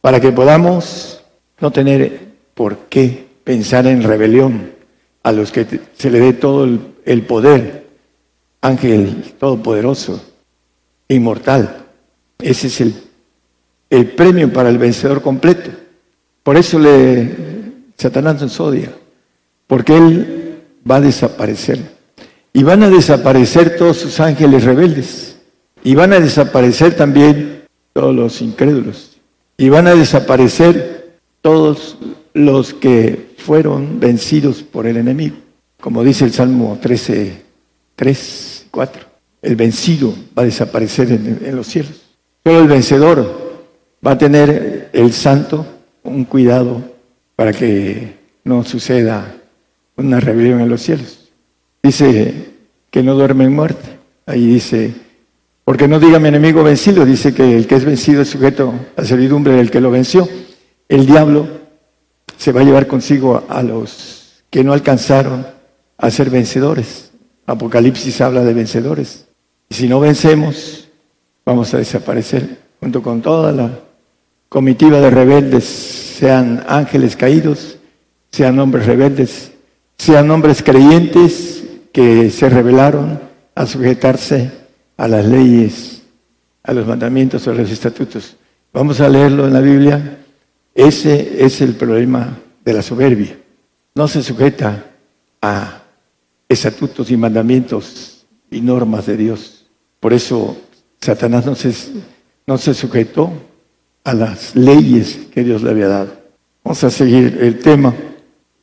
para 0.00 0.20
que 0.20 0.32
podamos 0.32 1.22
no 1.60 1.70
tener 1.70 2.28
por 2.54 2.76
qué 2.88 3.26
pensar 3.44 3.86
en 3.86 4.02
rebelión 4.02 4.72
a 5.22 5.32
los 5.32 5.52
que 5.52 5.66
se 5.96 6.10
le 6.10 6.20
dé 6.20 6.32
todo 6.34 6.64
el, 7.04 7.22
poder, 7.22 7.86
ángel 8.60 9.34
todopoderoso, 9.38 10.22
inmortal. 11.08 11.86
Ese 12.38 12.66
es 12.66 12.80
el 13.90 14.06
premio 14.12 14.52
para 14.52 14.68
el 14.68 14.78
vencedor 14.78 15.22
completo. 15.22 15.70
Por 16.50 16.56
eso 16.56 16.80
le, 16.80 17.30
Satanás 17.96 18.42
nos 18.42 18.58
odia, 18.58 18.92
porque 19.68 19.96
él 19.96 20.58
va 20.90 20.96
a 20.96 21.00
desaparecer. 21.00 21.78
Y 22.52 22.64
van 22.64 22.82
a 22.82 22.90
desaparecer 22.90 23.76
todos 23.76 23.98
sus 23.98 24.18
ángeles 24.18 24.64
rebeldes. 24.64 25.36
Y 25.84 25.94
van 25.94 26.12
a 26.12 26.18
desaparecer 26.18 26.96
también 26.96 27.62
todos 27.92 28.12
los 28.12 28.42
incrédulos. 28.42 29.16
Y 29.56 29.68
van 29.68 29.86
a 29.86 29.94
desaparecer 29.94 31.20
todos 31.40 31.96
los 32.34 32.74
que 32.74 33.28
fueron 33.38 34.00
vencidos 34.00 34.64
por 34.64 34.88
el 34.88 34.96
enemigo. 34.96 35.36
Como 35.80 36.02
dice 36.02 36.24
el 36.24 36.32
Salmo 36.32 36.80
13, 36.82 37.42
3, 37.94 38.66
4. 38.72 39.02
El 39.42 39.54
vencido 39.54 40.12
va 40.36 40.42
a 40.42 40.46
desaparecer 40.46 41.12
en, 41.12 41.54
los 41.54 41.68
cielos. 41.68 41.92
Solo 42.42 42.58
el 42.58 42.66
vencedor 42.66 43.60
va 44.04 44.10
a 44.10 44.18
tener 44.18 44.90
el 44.92 45.12
santo 45.12 45.64
un 46.10 46.24
cuidado 46.24 46.82
para 47.36 47.52
que 47.52 48.14
no 48.44 48.64
suceda 48.64 49.34
una 49.96 50.20
rebelión 50.20 50.60
en 50.60 50.68
los 50.68 50.82
cielos. 50.82 51.30
Dice 51.82 52.50
que 52.90 53.02
no 53.02 53.14
duerme 53.14 53.44
en 53.44 53.54
muerte. 53.54 53.98
Ahí 54.26 54.46
dice, 54.46 54.92
porque 55.64 55.88
no 55.88 56.00
diga 56.00 56.18
mi 56.18 56.28
enemigo 56.28 56.62
vencido, 56.62 57.04
dice 57.04 57.32
que 57.32 57.56
el 57.56 57.66
que 57.66 57.76
es 57.76 57.84
vencido 57.84 58.22
es 58.22 58.28
sujeto 58.28 58.74
a 58.96 59.04
servidumbre 59.04 59.54
del 59.54 59.70
que 59.70 59.80
lo 59.80 59.90
venció. 59.90 60.28
El 60.88 61.06
diablo 61.06 61.46
se 62.36 62.52
va 62.52 62.60
a 62.60 62.64
llevar 62.64 62.86
consigo 62.86 63.44
a 63.48 63.62
los 63.62 64.42
que 64.50 64.64
no 64.64 64.72
alcanzaron 64.72 65.46
a 65.96 66.10
ser 66.10 66.30
vencedores. 66.30 67.12
Apocalipsis 67.46 68.20
habla 68.20 68.42
de 68.42 68.54
vencedores. 68.54 69.26
Y 69.68 69.74
si 69.74 69.88
no 69.88 70.00
vencemos, 70.00 70.88
vamos 71.44 71.72
a 71.74 71.78
desaparecer 71.78 72.58
junto 72.80 73.02
con 73.02 73.22
toda 73.22 73.52
la 73.52 73.70
comitiva 74.48 75.00
de 75.00 75.10
rebeldes, 75.10 75.66
sean 76.20 76.62
ángeles 76.68 77.16
caídos, 77.16 77.78
sean 78.30 78.58
hombres 78.58 78.84
rebeldes, 78.84 79.52
sean 79.96 80.30
hombres 80.30 80.62
creyentes 80.62 81.64
que 81.94 82.28
se 82.28 82.50
rebelaron 82.50 83.18
a 83.54 83.64
sujetarse 83.64 84.50
a 84.98 85.08
las 85.08 85.24
leyes, 85.24 86.02
a 86.62 86.74
los 86.74 86.86
mandamientos 86.86 87.46
o 87.46 87.52
a 87.52 87.54
los 87.54 87.70
estatutos. 87.70 88.36
Vamos 88.70 89.00
a 89.00 89.08
leerlo 89.08 89.46
en 89.46 89.54
la 89.54 89.60
Biblia 89.60 90.18
ese 90.74 91.42
es 91.42 91.62
el 91.62 91.74
problema 91.74 92.38
de 92.64 92.74
la 92.74 92.82
soberbia. 92.82 93.38
No 93.94 94.06
se 94.06 94.22
sujeta 94.22 94.84
a 95.40 95.82
estatutos 96.48 97.10
y 97.10 97.16
mandamientos 97.16 98.26
y 98.50 98.60
normas 98.60 99.06
de 99.06 99.16
Dios. 99.16 99.66
Por 99.98 100.12
eso 100.12 100.56
Satanás 101.00 101.46
no 101.46 101.54
se, 101.54 101.72
no 102.46 102.58
se 102.58 102.74
sujetó 102.74 103.32
a 104.04 104.14
las 104.14 104.54
leyes 104.56 105.20
que 105.32 105.44
Dios 105.44 105.62
le 105.62 105.70
había 105.70 105.88
dado. 105.88 106.12
Vamos 106.64 106.82
a 106.84 106.90
seguir 106.90 107.38
el 107.40 107.58
tema. 107.58 107.94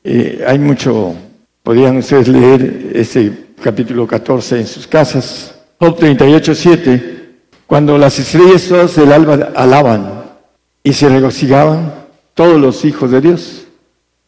Eh, 0.03 0.43
hay 0.47 0.59
mucho, 0.59 1.15
podrían 1.63 1.97
ustedes 1.97 2.27
leer 2.27 2.91
ese 2.93 3.31
capítulo 3.61 4.07
14 4.07 4.59
en 4.59 4.67
sus 4.67 4.87
casas. 4.87 5.55
Job 5.79 5.97
38, 5.97 6.55
7. 6.55 7.17
Cuando 7.65 7.97
las 7.97 8.17
estrellas 8.17 8.67
todas 8.67 8.95
del 8.95 9.11
alba 9.11 9.51
alaban 9.55 10.23
y 10.83 10.93
se 10.93 11.09
regocijaban 11.09 11.93
todos 12.33 12.59
los 12.59 12.85
hijos 12.85 13.11
de 13.11 13.21
Dios. 13.21 13.65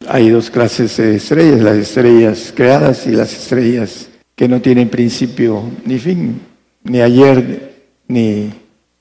Hay 0.08 0.30
dos 0.30 0.50
clases 0.50 0.96
de 0.96 1.16
estrellas, 1.16 1.60
las 1.60 1.76
estrellas 1.76 2.52
creadas 2.54 3.06
y 3.06 3.12
las 3.12 3.32
estrellas 3.32 4.08
que 4.34 4.48
no 4.48 4.60
tienen 4.60 4.88
principio 4.88 5.62
ni 5.84 5.98
fin, 5.98 6.40
ni 6.84 7.00
ayer, 7.00 7.74
ni 8.08 8.52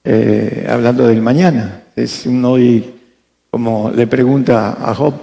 eh, 0.04 0.68
hablando 0.70 1.08
del 1.08 1.22
mañana. 1.22 1.84
Es 2.00 2.26
un 2.26 2.46
hoy, 2.46 2.94
como 3.52 3.92
le 3.92 4.08
pregunta 4.08 4.78
a 4.90 4.96
Job, 4.96 5.16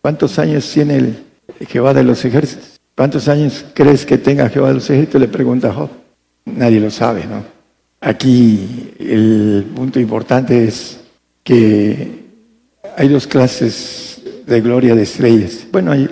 ¿cuántos 0.00 0.38
años 0.38 0.70
tiene 0.72 0.96
el 0.96 1.66
Jehová 1.66 1.92
de 1.92 2.04
los 2.04 2.24
ejércitos? 2.24 2.80
¿Cuántos 2.96 3.26
años 3.26 3.64
crees 3.74 4.06
que 4.06 4.16
tenga 4.16 4.48
Jehová 4.48 4.68
de 4.68 4.74
los 4.74 4.88
ejércitos? 4.88 5.20
Le 5.20 5.26
pregunta 5.26 5.70
a 5.70 5.74
Job. 5.74 5.90
Nadie 6.44 6.78
lo 6.78 6.88
sabe, 6.88 7.26
¿no? 7.26 7.42
Aquí 8.00 8.94
el 9.00 9.72
punto 9.74 9.98
importante 9.98 10.68
es 10.68 11.00
que 11.42 12.26
hay 12.96 13.08
dos 13.08 13.26
clases 13.26 14.22
de 14.46 14.60
gloria 14.60 14.94
de 14.94 15.02
estrellas. 15.02 15.66
Bueno, 15.72 15.90
hay 15.90 16.08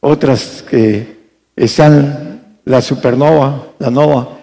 otras 0.00 0.64
que 0.68 1.18
están 1.54 2.58
la 2.64 2.82
supernova, 2.82 3.68
la 3.78 3.90
nova, 3.92 4.40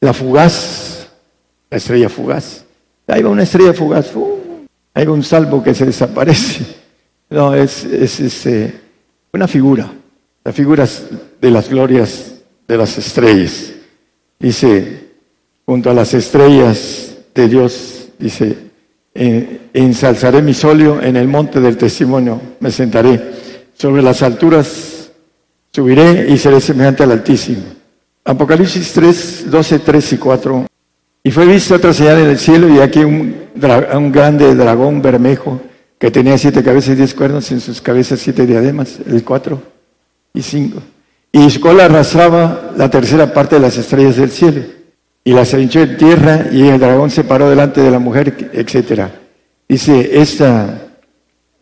la 0.00 0.12
fugaz, 0.12 1.08
la 1.70 1.76
estrella 1.76 2.08
fugaz. 2.08 2.63
Ahí 3.06 3.22
va 3.22 3.30
una 3.30 3.42
estrella 3.42 3.74
fugaz, 3.74 4.14
uh, 4.14 4.66
ahí 4.94 5.04
va 5.04 5.12
un 5.12 5.22
salvo 5.22 5.62
que 5.62 5.74
se 5.74 5.86
desaparece. 5.86 6.64
No, 7.30 7.54
es, 7.54 7.84
este, 7.84 8.80
una 9.32 9.48
figura, 9.48 9.90
las 10.44 10.54
figuras 10.54 11.04
de 11.40 11.50
las 11.50 11.68
glorias 11.68 12.34
de 12.68 12.76
las 12.76 12.96
estrellas. 12.96 13.72
Dice, 14.38 15.10
junto 15.66 15.90
a 15.90 15.94
las 15.94 16.14
estrellas 16.14 17.16
de 17.34 17.48
Dios, 17.48 18.08
dice, 18.18 18.56
eh, 19.14 19.68
ensalzaré 19.72 20.42
mi 20.42 20.54
solio 20.54 21.02
en 21.02 21.16
el 21.16 21.28
monte 21.28 21.60
del 21.60 21.76
testimonio, 21.76 22.40
me 22.60 22.70
sentaré 22.70 23.20
sobre 23.76 24.02
las 24.02 24.22
alturas, 24.22 24.94
Subiré 25.74 26.30
y 26.30 26.38
seré 26.38 26.60
semejante 26.60 27.02
al 27.02 27.10
Altísimo. 27.10 27.64
Apocalipsis 28.24 28.92
3, 28.92 29.50
12, 29.50 29.78
3 29.80 30.12
y 30.12 30.18
4. 30.18 30.66
Y 31.26 31.30
fue 31.30 31.46
visto 31.46 31.74
otra 31.74 31.94
señal 31.94 32.18
en 32.18 32.28
el 32.28 32.38
cielo 32.38 32.68
y 32.68 32.80
aquí 32.80 33.00
un, 33.00 33.34
un 33.94 34.12
grande 34.12 34.54
dragón 34.54 35.00
bermejo 35.00 35.58
que 35.98 36.10
tenía 36.10 36.36
siete 36.36 36.62
cabezas 36.62 36.90
y 36.90 36.96
diez 36.96 37.14
cuernos, 37.14 37.50
en 37.50 37.60
sus 37.60 37.80
cabezas 37.80 38.20
siete 38.20 38.44
diademas, 38.44 38.98
el 39.06 39.24
cuatro 39.24 39.62
y 40.34 40.42
cinco. 40.42 40.82
Y 41.32 41.48
su 41.48 41.60
cola 41.60 41.86
arrastraba 41.86 42.72
la 42.76 42.90
tercera 42.90 43.32
parte 43.32 43.54
de 43.54 43.62
las 43.62 43.78
estrellas 43.78 44.16
del 44.16 44.30
cielo. 44.30 44.64
Y 45.24 45.32
las 45.32 45.54
hinchó 45.54 45.80
en 45.80 45.96
tierra 45.96 46.48
y 46.52 46.68
el 46.68 46.78
dragón 46.78 47.10
se 47.10 47.24
paró 47.24 47.48
delante 47.48 47.80
de 47.80 47.90
la 47.90 47.98
mujer, 47.98 48.50
etc. 48.52 49.08
Dice, 49.66 50.20
esta 50.20 50.78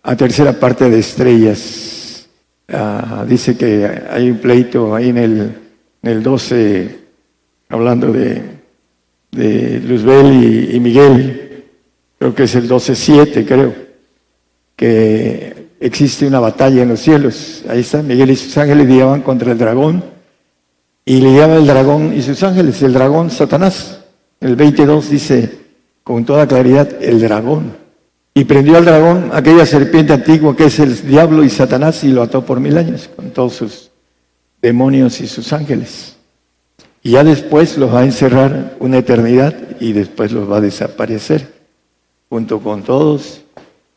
a 0.02 0.16
tercera 0.16 0.54
parte 0.54 0.90
de 0.90 0.99
estrellas, 0.99 2.28
ah, 2.69 3.25
dice 3.28 3.57
que 3.57 3.88
hay 4.11 4.28
un 4.28 4.38
pleito 4.38 4.92
ahí 4.92 5.11
en 5.11 5.19
el, 5.19 5.40
en 6.02 6.11
el 6.11 6.21
12, 6.21 6.99
hablando 7.69 8.12
de, 8.12 8.62
de 9.33 9.81
Luzbel 9.81 10.33
y, 10.33 10.77
y 10.77 10.81
Miguel, 10.81 11.65
creo 12.19 12.35
que 12.35 12.45
es 12.45 12.55
el 12.55 12.69
12.7, 12.69 13.45
creo 13.47 13.75
que 14.77 15.71
existe 15.81 16.27
una 16.27 16.41
batalla 16.41 16.83
en 16.83 16.91
los 16.91 17.01
cielos. 17.01 17.65
Ahí 17.69 17.81
está, 17.81 18.03
Miguel 18.03 18.31
y 18.31 18.37
sus 18.37 18.57
ángeles 18.57 18.87
lidiaban 18.87 19.23
contra 19.23 19.53
el 19.53 19.59
dragón 19.59 20.05
y 21.05 21.21
lidiaba 21.21 21.57
el 21.57 21.67
dragón 21.67 22.15
y 22.17 22.23
sus 22.23 22.43
ángeles, 22.43 22.81
el 22.83 22.93
dragón 22.93 23.31
Satanás. 23.31 24.01
El 24.41 24.57
22 24.57 25.11
dice 25.11 25.59
con 26.05 26.25
toda 26.25 26.47
claridad 26.47 26.89
el 27.01 27.21
dragón. 27.21 27.77
Y 28.35 28.45
prendió 28.45 28.79
al 28.79 28.85
dragón 28.85 29.31
aquella 29.33 29.67
serpiente 29.67 30.12
antigua 30.12 30.57
que 30.57 30.67
es 30.67 30.79
el 30.79 31.07
diablo 31.07 31.45
y 31.45 31.51
Satanás 31.51 32.03
y 32.03 32.09
lo 32.09 32.23
ató 32.23 32.45
por 32.47 32.61
mil 32.61 32.79
años 32.79 33.11
con 33.15 33.31
todos 33.31 33.55
sus 33.55 33.91
demonios 34.61 35.21
y 35.21 35.27
sus 35.27 35.53
ángeles. 35.53 36.17
Y 37.02 37.12
ya 37.12 37.25
después 37.25 37.76
los 37.78 37.92
va 37.92 38.00
a 38.00 38.04
encerrar 38.04 38.76
una 38.78 38.99
eternidad 38.99 39.54
y 39.80 39.92
después 39.92 40.30
los 40.32 40.50
va 40.50 40.59
a 40.59 40.61
desaparecer 40.61 41.52
junto 42.28 42.61
con 42.61 42.82
todos 42.82 43.42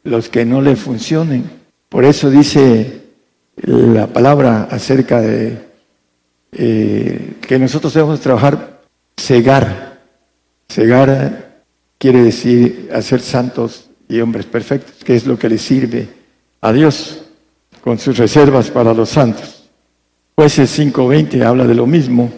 los 0.04 0.30
que 0.30 0.46
no 0.46 0.62
le 0.62 0.76
funcionen. 0.76 1.50
Por 1.90 2.04
eso 2.04 2.30
dice 2.30 3.02
la 3.58 4.08
palabra 4.08 4.68
acerca 4.70 5.22
de 5.22 5.58
eh, 6.52 7.34
que 7.42 7.60
nosotros 7.60 7.94
debemos 7.94 8.20
trabajar, 8.20 8.82
cegar. 9.18 10.00
Cegar 10.68 11.64
quiere 11.98 12.24
decir 12.24 12.90
hacer 12.94 13.22
santos 13.22 13.90
y 14.08 14.20
hombres 14.20 14.46
perfectos, 14.46 15.04
que 15.04 15.16
es 15.16 15.26
lo 15.26 15.38
que 15.38 15.50
le 15.50 15.58
sirve 15.58 16.08
a 16.62 16.74
Dios 16.74 17.24
con 17.84 18.00
sus 18.00 18.18
reservas 18.18 18.70
para 18.72 18.94
los 18.94 19.10
santos. 19.10 19.70
Jueces 20.36 20.78
5.20 20.80 21.44
habla 21.44 21.66
de 21.66 21.76
lo 21.76 21.86
mismo, 21.86 22.32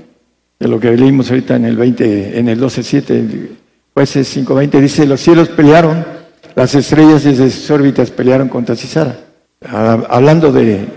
de 0.60 0.68
lo 0.68 0.80
que 0.80 0.96
leímos 0.96 1.30
ahorita 1.30 1.56
en 1.56 1.66
el 1.66 1.78
20, 1.78 2.40
en 2.40 2.50
el 2.50 2.60
12.7. 2.60 3.50
Jueces 3.94 4.38
5.20 4.38 4.80
dice, 4.80 5.06
los 5.06 5.22
cielos 5.22 5.50
pelearon 5.50 6.18
las 6.58 6.74
estrellas 6.74 7.24
desde 7.24 7.52
sus 7.52 7.70
órbitas 7.70 8.10
pelearon 8.10 8.50
contra 8.50 8.76
Cisara, 8.76 9.16
hablando 9.62 10.52
de 10.52 10.88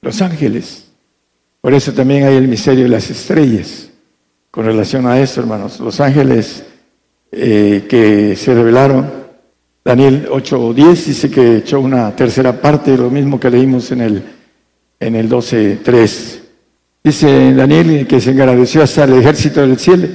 los 0.00 0.20
ángeles. 0.20 0.88
Por 1.60 1.72
eso 1.72 1.92
también 1.92 2.24
hay 2.24 2.34
el 2.34 2.48
misterio 2.48 2.82
de 2.82 2.90
las 2.90 3.08
estrellas. 3.08 3.90
Con 4.50 4.64
relación 4.64 5.06
a 5.06 5.20
esto, 5.20 5.40
hermanos, 5.40 5.78
los 5.78 6.00
ángeles 6.00 6.64
eh, 7.30 7.86
que 7.88 8.34
se 8.34 8.52
revelaron, 8.52 9.08
Daniel 9.84 10.28
8.10 10.32 11.04
dice 11.04 11.30
que 11.30 11.58
echó 11.58 11.78
una 11.78 12.16
tercera 12.16 12.60
parte, 12.60 12.98
lo 12.98 13.08
mismo 13.08 13.38
que 13.38 13.50
leímos 13.50 13.92
en 13.92 14.00
el, 14.00 14.22
en 14.98 15.14
el 15.14 15.30
12.3. 15.30 16.40
Dice 17.02 17.54
Daniel 17.54 18.06
que 18.06 18.20
se 18.20 18.30
agradeció 18.30 18.82
hasta 18.82 19.04
el 19.04 19.14
ejército 19.14 19.60
del 19.60 19.78
cielo. 19.78 20.08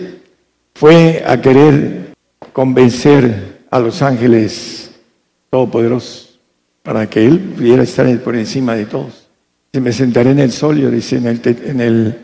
Fue 0.76 1.24
a 1.26 1.41
querer 1.41 2.13
convencer 2.52 3.63
a 3.69 3.80
los 3.80 4.02
ángeles 4.02 4.91
todopoderosos 5.50 6.39
para 6.84 7.10
que 7.10 7.26
Él 7.26 7.39
pudiera 7.39 7.84
estar 7.84 8.06
por 8.19 8.36
encima 8.36 8.76
de 8.76 8.86
todos. 8.86 9.28
Si 9.74 9.80
me 9.80 9.91
sentaré 9.91 10.32
en 10.32 10.39
el 10.39 10.52
solio, 10.52 10.91
dice 10.91 11.17
en 11.17 11.28
el, 11.28 11.41
en 11.65 11.82
el 11.82 12.17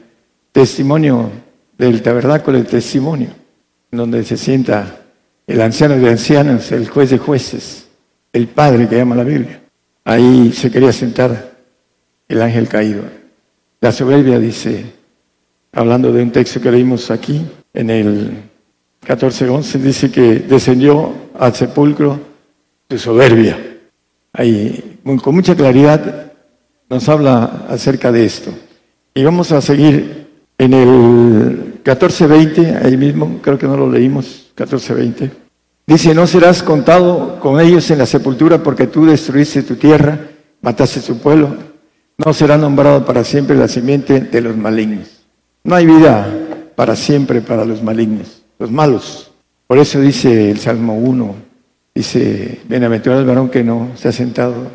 testimonio 0.51 1.31
del 1.77 2.01
tabernáculo 2.01 2.57
del 2.57 2.67
testimonio, 2.67 3.29
donde 3.89 4.23
se 4.23 4.37
sienta 4.37 4.97
el 5.47 5.61
anciano 5.61 5.97
de 5.97 6.09
ancianos, 6.09 6.71
el 6.71 6.87
juez 6.87 7.09
de 7.09 7.17
jueces, 7.17 7.87
el 8.33 8.47
padre 8.47 8.87
que 8.87 8.97
llama 8.97 9.15
la 9.15 9.23
Biblia. 9.23 9.61
Ahí 10.03 10.51
se 10.53 10.69
quería 10.69 10.91
sentar 10.91 11.57
el 12.27 12.41
ángel 12.41 12.67
caído. 12.67 13.18
La 13.81 13.91
soberbia 13.91 14.39
dice, 14.39 14.85
hablando 15.71 16.11
de 16.11 16.21
un 16.21 16.31
texto 16.31 16.59
que 16.59 16.71
leímos 16.71 17.09
aquí, 17.11 17.45
en 17.73 17.89
el 17.89 18.31
14.11, 19.05 19.79
dice 19.79 20.11
que 20.11 20.39
descendió 20.39 21.13
al 21.37 21.55
sepulcro 21.55 22.19
de 22.89 22.97
soberbia. 22.97 23.57
Ahí, 24.33 24.99
con 25.23 25.33
mucha 25.33 25.55
claridad, 25.55 26.33
nos 26.89 27.07
habla 27.07 27.65
acerca 27.69 28.11
de 28.11 28.25
esto. 28.25 28.51
Y 29.13 29.23
vamos 29.23 29.51
a 29.51 29.61
seguir 29.61 30.27
en 30.57 30.73
el 30.73 31.83
14.20, 31.83 32.83
ahí 32.83 32.97
mismo, 32.97 33.39
creo 33.41 33.57
que 33.57 33.67
no 33.67 33.77
lo 33.77 33.89
leímos, 33.89 34.51
14.20. 34.57 35.31
Dice, 35.87 36.13
no 36.13 36.27
serás 36.27 36.61
contado 36.61 37.39
con 37.39 37.59
ellos 37.59 37.89
en 37.89 37.99
la 37.99 38.05
sepultura 38.05 38.61
porque 38.61 38.87
tú 38.87 39.05
destruiste 39.05 39.63
tu 39.63 39.75
tierra, 39.75 40.19
mataste 40.61 40.99
su 40.99 41.17
pueblo. 41.19 41.68
No 42.19 42.33
será 42.33 42.57
nombrado 42.57 43.05
para 43.05 43.23
siempre 43.23 43.55
la 43.55 43.69
simiente 43.69 44.19
de 44.19 44.41
los 44.41 44.57
malignos. 44.57 45.21
No 45.63 45.75
hay 45.75 45.85
vida 45.85 46.27
para 46.75 46.93
siempre 46.97 47.39
para 47.39 47.63
los 47.63 47.81
malignos, 47.81 48.43
los 48.59 48.69
malos. 48.69 49.31
Por 49.67 49.77
eso 49.77 50.01
dice 50.01 50.51
el 50.51 50.59
Salmo 50.59 50.97
1, 50.97 51.35
dice, 51.95 52.59
bienaventurado 52.67 53.21
el 53.21 53.27
varón 53.27 53.47
que 53.47 53.63
no 53.63 53.91
se 53.95 54.09
ha 54.09 54.11
sentado, 54.11 54.69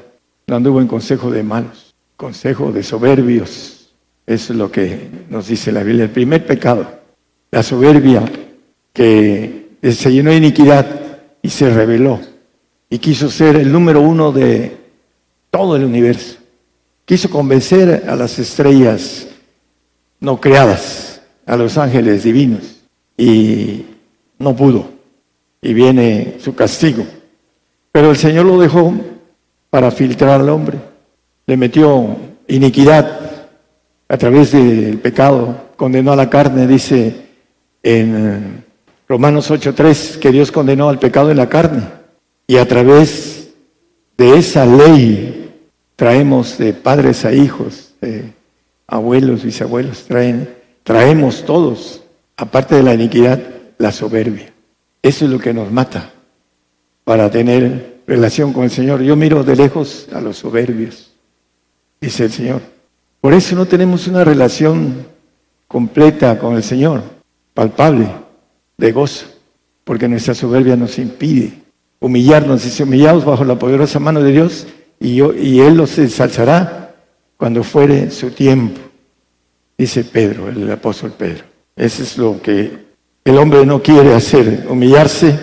no 0.46 0.56
anduvo 0.56 0.80
en 0.80 0.86
consejo 0.86 1.30
de 1.30 1.42
malos, 1.42 1.94
consejo 2.16 2.72
de 2.72 2.82
soberbios. 2.82 3.90
Eso 4.26 4.54
es 4.54 4.58
lo 4.58 4.72
que 4.72 5.10
nos 5.28 5.46
dice 5.46 5.70
la 5.70 5.82
Biblia. 5.82 6.04
El 6.04 6.12
primer 6.12 6.46
pecado, 6.46 6.88
la 7.50 7.62
soberbia 7.62 8.22
que 8.90 9.76
se 9.82 10.10
llenó 10.10 10.30
de 10.30 10.38
iniquidad 10.38 10.86
y 11.42 11.50
se 11.50 11.68
rebeló 11.68 12.20
y 12.88 12.98
quiso 13.00 13.28
ser 13.28 13.56
el 13.56 13.70
número 13.70 14.00
uno 14.00 14.32
de 14.32 14.74
todo 15.50 15.76
el 15.76 15.84
universo. 15.84 16.38
Quiso 17.04 17.28
convencer 17.30 18.04
a 18.08 18.16
las 18.16 18.38
estrellas 18.38 19.26
no 20.20 20.40
creadas, 20.40 21.20
a 21.44 21.56
los 21.56 21.76
ángeles 21.76 22.24
divinos. 22.24 22.82
Y 23.16 23.84
no 24.38 24.56
pudo 24.56 24.94
y 25.64 25.72
viene 25.72 26.36
su 26.40 26.54
castigo. 26.54 27.04
Pero 27.90 28.10
el 28.10 28.16
Señor 28.16 28.44
lo 28.44 28.60
dejó 28.60 28.94
para 29.70 29.90
filtrar 29.90 30.40
al 30.40 30.48
hombre. 30.50 30.78
Le 31.46 31.56
metió 31.56 32.16
iniquidad 32.46 33.20
a 34.06 34.18
través 34.18 34.52
del 34.52 34.98
pecado, 34.98 35.70
condenó 35.76 36.12
a 36.12 36.16
la 36.16 36.28
carne, 36.28 36.66
dice 36.66 37.14
en 37.82 38.64
Romanos 39.08 39.50
8:3 39.50 40.18
que 40.18 40.30
Dios 40.30 40.52
condenó 40.52 40.90
al 40.90 40.98
pecado 40.98 41.30
en 41.30 41.38
la 41.38 41.48
carne. 41.48 41.82
Y 42.46 42.58
a 42.58 42.68
través 42.68 43.54
de 44.18 44.38
esa 44.38 44.66
ley 44.66 45.33
traemos 45.96 46.58
de 46.58 46.72
padres 46.72 47.24
a 47.24 47.32
hijos, 47.32 47.94
abuelos, 48.86 49.44
bisabuelos, 49.44 50.04
traen, 50.04 50.54
traemos 50.82 51.44
todos, 51.44 52.02
aparte 52.36 52.74
de 52.74 52.82
la 52.82 52.94
iniquidad, 52.94 53.40
la 53.78 53.92
soberbia. 53.92 54.52
Eso 55.02 55.24
es 55.24 55.30
lo 55.30 55.38
que 55.38 55.54
nos 55.54 55.70
mata 55.70 56.12
para 57.04 57.30
tener 57.30 58.00
relación 58.06 58.52
con 58.52 58.64
el 58.64 58.70
Señor. 58.70 59.02
Yo 59.02 59.16
miro 59.16 59.44
de 59.44 59.56
lejos 59.56 60.08
a 60.12 60.20
los 60.20 60.38
soberbios, 60.38 61.12
dice 62.00 62.24
el 62.24 62.32
Señor. 62.32 62.62
Por 63.20 63.32
eso 63.32 63.54
no 63.56 63.66
tenemos 63.66 64.06
una 64.06 64.24
relación 64.24 65.06
completa 65.68 66.38
con 66.38 66.56
el 66.56 66.62
Señor, 66.62 67.02
palpable, 67.54 68.08
de 68.76 68.92
gozo, 68.92 69.26
porque 69.84 70.08
nuestra 70.08 70.34
soberbia 70.34 70.76
nos 70.76 70.98
impide 70.98 71.64
humillarnos. 72.00 72.64
y 72.66 72.70
se 72.70 72.82
humillamos 72.82 73.24
bajo 73.24 73.44
la 73.44 73.58
poderosa 73.58 73.98
mano 73.98 74.22
de 74.22 74.32
Dios 74.32 74.66
y, 75.00 75.16
yo, 75.16 75.34
y 75.34 75.60
Él 75.60 75.76
los 75.76 75.98
ensalzará 75.98 76.94
cuando 77.36 77.62
fuere 77.62 78.10
su 78.10 78.30
tiempo, 78.30 78.80
dice 79.76 80.04
Pedro, 80.04 80.48
el 80.48 80.70
apóstol 80.70 81.12
Pedro. 81.16 81.44
Eso 81.76 82.02
es 82.02 82.16
lo 82.16 82.40
que 82.40 82.84
el 83.24 83.38
hombre 83.38 83.66
no 83.66 83.82
quiere 83.82 84.14
hacer, 84.14 84.66
humillarse 84.68 85.38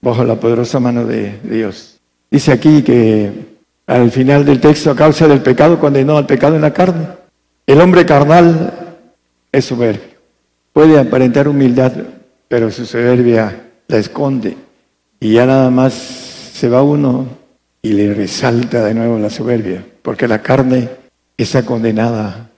bajo 0.00 0.24
la 0.24 0.36
poderosa 0.36 0.78
mano 0.78 1.04
de 1.04 1.38
Dios. 1.42 1.98
Dice 2.30 2.52
aquí 2.52 2.82
que 2.82 3.32
al 3.86 4.10
final 4.10 4.44
del 4.44 4.60
texto, 4.60 4.90
a 4.90 4.96
causa 4.96 5.26
del 5.28 5.42
pecado, 5.42 5.78
condenó 5.78 6.16
al 6.16 6.26
pecado 6.26 6.56
en 6.56 6.62
la 6.62 6.72
carne. 6.72 7.06
El 7.66 7.80
hombre 7.80 8.06
carnal 8.06 8.98
es 9.52 9.64
soberbio. 9.64 10.14
Puede 10.72 10.98
aparentar 10.98 11.48
humildad, 11.48 11.92
pero 12.48 12.70
su 12.70 12.86
soberbia 12.86 13.68
la 13.86 13.98
esconde. 13.98 14.56
Y 15.20 15.34
ya 15.34 15.46
nada 15.46 15.70
más 15.70 15.94
se 15.94 16.68
va 16.68 16.82
uno 16.82 17.26
y 17.84 17.92
le 17.92 18.14
resalta 18.14 18.82
de 18.82 18.94
nuevo 18.94 19.18
la 19.18 19.28
soberbia, 19.28 19.84
porque 20.00 20.26
la 20.26 20.40
carne 20.40 20.88
está 21.36 21.66
condenada 21.66 22.48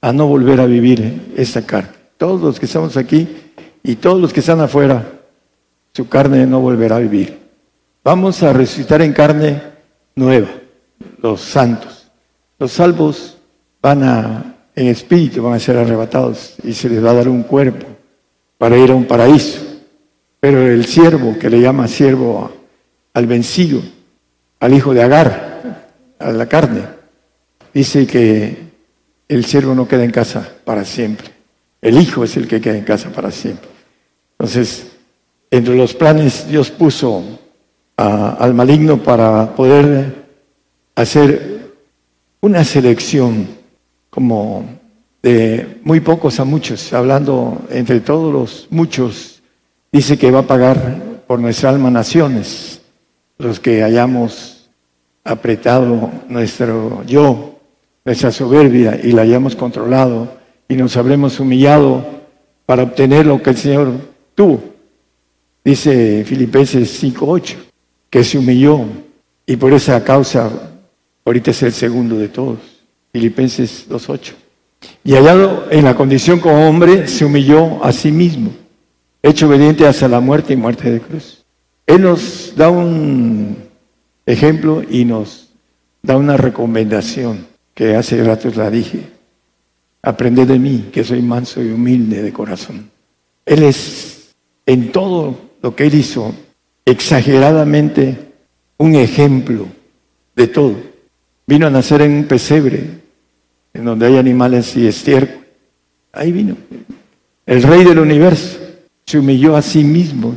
a 0.00 0.12
no 0.12 0.26
volver 0.26 0.60
a 0.60 0.66
vivir 0.66 1.34
esta 1.36 1.62
carne. 1.62 1.92
Todos 2.16 2.42
los 2.42 2.58
que 2.58 2.66
estamos 2.66 2.96
aquí 2.96 3.28
y 3.84 3.94
todos 3.94 4.20
los 4.20 4.32
que 4.32 4.40
están 4.40 4.60
afuera, 4.60 5.20
su 5.92 6.08
carne 6.08 6.44
no 6.46 6.58
volverá 6.60 6.96
a 6.96 6.98
vivir. 6.98 7.38
Vamos 8.02 8.42
a 8.42 8.52
resucitar 8.52 9.02
en 9.02 9.12
carne 9.12 9.62
nueva, 10.16 10.48
los 11.22 11.42
santos. 11.42 12.10
Los 12.58 12.72
salvos 12.72 13.38
van 13.80 14.02
a, 14.02 14.56
en 14.74 14.88
espíritu, 14.88 15.44
van 15.44 15.54
a 15.54 15.60
ser 15.60 15.76
arrebatados 15.76 16.56
y 16.64 16.72
se 16.72 16.88
les 16.88 17.04
va 17.04 17.10
a 17.10 17.14
dar 17.14 17.28
un 17.28 17.44
cuerpo 17.44 17.86
para 18.58 18.76
ir 18.76 18.90
a 18.90 18.96
un 18.96 19.04
paraíso. 19.04 19.60
Pero 20.40 20.66
el 20.66 20.86
siervo, 20.86 21.38
que 21.38 21.50
le 21.50 21.60
llama 21.60 21.86
siervo 21.86 22.50
al 23.14 23.26
vencido, 23.28 23.80
al 24.60 24.74
hijo 24.74 24.94
de 24.94 25.02
Agar, 25.02 25.86
a 26.18 26.32
la 26.32 26.46
carne, 26.46 26.82
dice 27.74 28.06
que 28.06 28.66
el 29.28 29.44
siervo 29.44 29.74
no 29.74 29.86
queda 29.86 30.04
en 30.04 30.10
casa 30.10 30.48
para 30.64 30.84
siempre. 30.84 31.28
El 31.80 31.98
hijo 31.98 32.24
es 32.24 32.36
el 32.36 32.48
que 32.48 32.60
queda 32.60 32.76
en 32.76 32.84
casa 32.84 33.10
para 33.10 33.30
siempre. 33.30 33.68
Entonces, 34.38 34.86
entre 35.50 35.76
los 35.76 35.94
planes 35.94 36.48
Dios 36.48 36.70
puso 36.70 37.22
al 37.96 38.54
maligno 38.54 39.02
para 39.02 39.54
poder 39.54 40.26
hacer 40.94 41.72
una 42.40 42.64
selección 42.64 43.48
como 44.10 44.64
de 45.22 45.80
muy 45.82 46.00
pocos 46.00 46.38
a 46.40 46.44
muchos, 46.44 46.92
hablando 46.92 47.66
entre 47.70 48.00
todos 48.00 48.32
los 48.32 48.66
muchos, 48.70 49.42
dice 49.90 50.18
que 50.18 50.30
va 50.30 50.40
a 50.40 50.46
pagar 50.46 51.22
por 51.26 51.40
nuestra 51.40 51.70
alma 51.70 51.90
naciones, 51.90 52.75
los 53.38 53.60
que 53.60 53.82
hayamos 53.82 54.68
apretado 55.24 56.10
nuestro 56.28 57.02
yo, 57.04 57.58
nuestra 58.04 58.30
soberbia 58.30 58.98
y 59.02 59.12
la 59.12 59.22
hayamos 59.22 59.56
controlado 59.56 60.28
y 60.68 60.76
nos 60.76 60.96
habremos 60.96 61.40
humillado 61.40 62.04
para 62.64 62.84
obtener 62.84 63.26
lo 63.26 63.42
que 63.42 63.50
el 63.50 63.56
Señor 63.56 63.92
tuvo. 64.34 64.62
Dice 65.64 66.24
Filipenses 66.24 67.02
5.8, 67.02 67.56
que 68.08 68.22
se 68.22 68.38
humilló 68.38 68.84
y 69.44 69.56
por 69.56 69.72
esa 69.72 70.02
causa 70.02 70.50
ahorita 71.24 71.50
es 71.50 71.62
el 71.62 71.72
segundo 71.72 72.16
de 72.16 72.28
todos. 72.28 72.58
Filipenses 73.12 73.88
2.8. 73.88 74.32
Y 75.04 75.14
hallado 75.14 75.66
en 75.70 75.84
la 75.84 75.96
condición 75.96 76.38
como 76.38 76.68
hombre, 76.68 77.08
se 77.08 77.24
humilló 77.24 77.82
a 77.82 77.92
sí 77.92 78.12
mismo, 78.12 78.50
hecho 79.22 79.48
obediente 79.48 79.86
hasta 79.86 80.06
la 80.06 80.20
muerte 80.20 80.52
y 80.52 80.56
muerte 80.56 80.90
de 80.90 81.00
cruz. 81.00 81.45
Él 81.86 82.02
nos 82.02 82.54
da 82.56 82.68
un 82.68 83.56
ejemplo 84.26 84.82
y 84.88 85.04
nos 85.04 85.50
da 86.02 86.16
una 86.16 86.36
recomendación 86.36 87.46
que 87.74 87.94
hace 87.94 88.22
rato 88.24 88.50
la 88.54 88.70
dije. 88.70 89.00
Aprended 90.02 90.48
de 90.48 90.58
mí, 90.58 90.88
que 90.92 91.04
soy 91.04 91.22
manso 91.22 91.62
y 91.62 91.70
humilde 91.70 92.22
de 92.22 92.32
corazón. 92.32 92.90
Él 93.44 93.62
es 93.62 94.34
en 94.64 94.92
todo 94.92 95.38
lo 95.62 95.74
que 95.74 95.86
él 95.86 95.94
hizo 95.94 96.34
exageradamente 96.84 98.16
un 98.78 98.94
ejemplo 98.94 99.66
de 100.34 100.46
todo. 100.48 100.76
Vino 101.46 101.66
a 101.66 101.70
nacer 101.70 102.02
en 102.02 102.12
un 102.12 102.24
pesebre, 102.24 102.84
en 103.74 103.84
donde 103.84 104.06
hay 104.06 104.16
animales 104.16 104.76
y 104.76 104.86
estiércol. 104.86 105.44
Ahí 106.12 106.32
vino. 106.32 106.56
El 107.44 107.62
rey 107.62 107.84
del 107.84 107.98
universo 107.98 108.58
se 109.04 109.18
humilló 109.18 109.56
a 109.56 109.62
sí 109.62 109.84
mismo. 109.84 110.34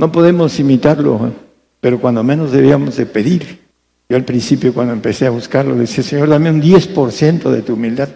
No 0.00 0.10
podemos 0.10 0.58
imitarlo, 0.58 1.26
¿eh? 1.26 1.32
pero 1.78 2.00
cuando 2.00 2.24
menos 2.24 2.52
debíamos 2.52 2.96
de 2.96 3.04
pedir. 3.04 3.60
Yo 4.08 4.16
al 4.16 4.24
principio 4.24 4.72
cuando 4.72 4.94
empecé 4.94 5.26
a 5.26 5.30
buscarlo 5.30 5.74
decía, 5.74 6.02
Señor, 6.02 6.30
dame 6.30 6.50
un 6.50 6.62
10% 6.62 7.50
de 7.50 7.60
tu 7.60 7.74
humildad, 7.74 8.08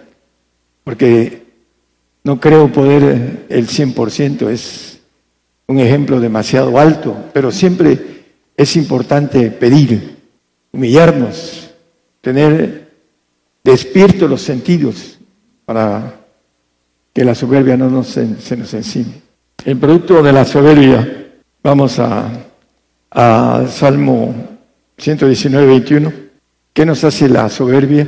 porque 0.83 1.43
no 2.23 2.39
creo 2.39 2.71
poder 2.71 3.03
eh, 3.03 3.45
el 3.49 3.67
100%, 3.67 4.49
es 4.49 4.99
un 5.67 5.77
ejemplo 5.77 6.19
demasiado 6.19 6.79
alto, 6.79 7.15
pero 7.31 7.51
siempre 7.51 8.23
es 8.57 8.75
importante 8.77 9.51
pedir, 9.51 10.17
humillarnos, 10.71 11.69
tener 12.19 12.89
despierto 13.63 14.27
los 14.27 14.41
sentidos 14.41 15.19
para 15.65 16.15
que 17.13 17.23
la 17.23 17.35
soberbia 17.35 17.77
no 17.77 17.91
nos, 17.91 18.07
se 18.07 18.57
nos 18.57 18.73
encime. 18.73 19.21
El 19.63 19.77
producto 19.77 20.23
de 20.23 20.33
la 20.33 20.45
soberbia, 20.45 21.24
vamos 21.65 21.97
a, 21.99 22.29
Salmo 23.69 24.35
119, 24.97 25.65
21. 25.65 26.13
¿Qué 26.71 26.85
nos 26.85 27.03
hace 27.03 27.27
la 27.27 27.49
soberbia? 27.49 28.07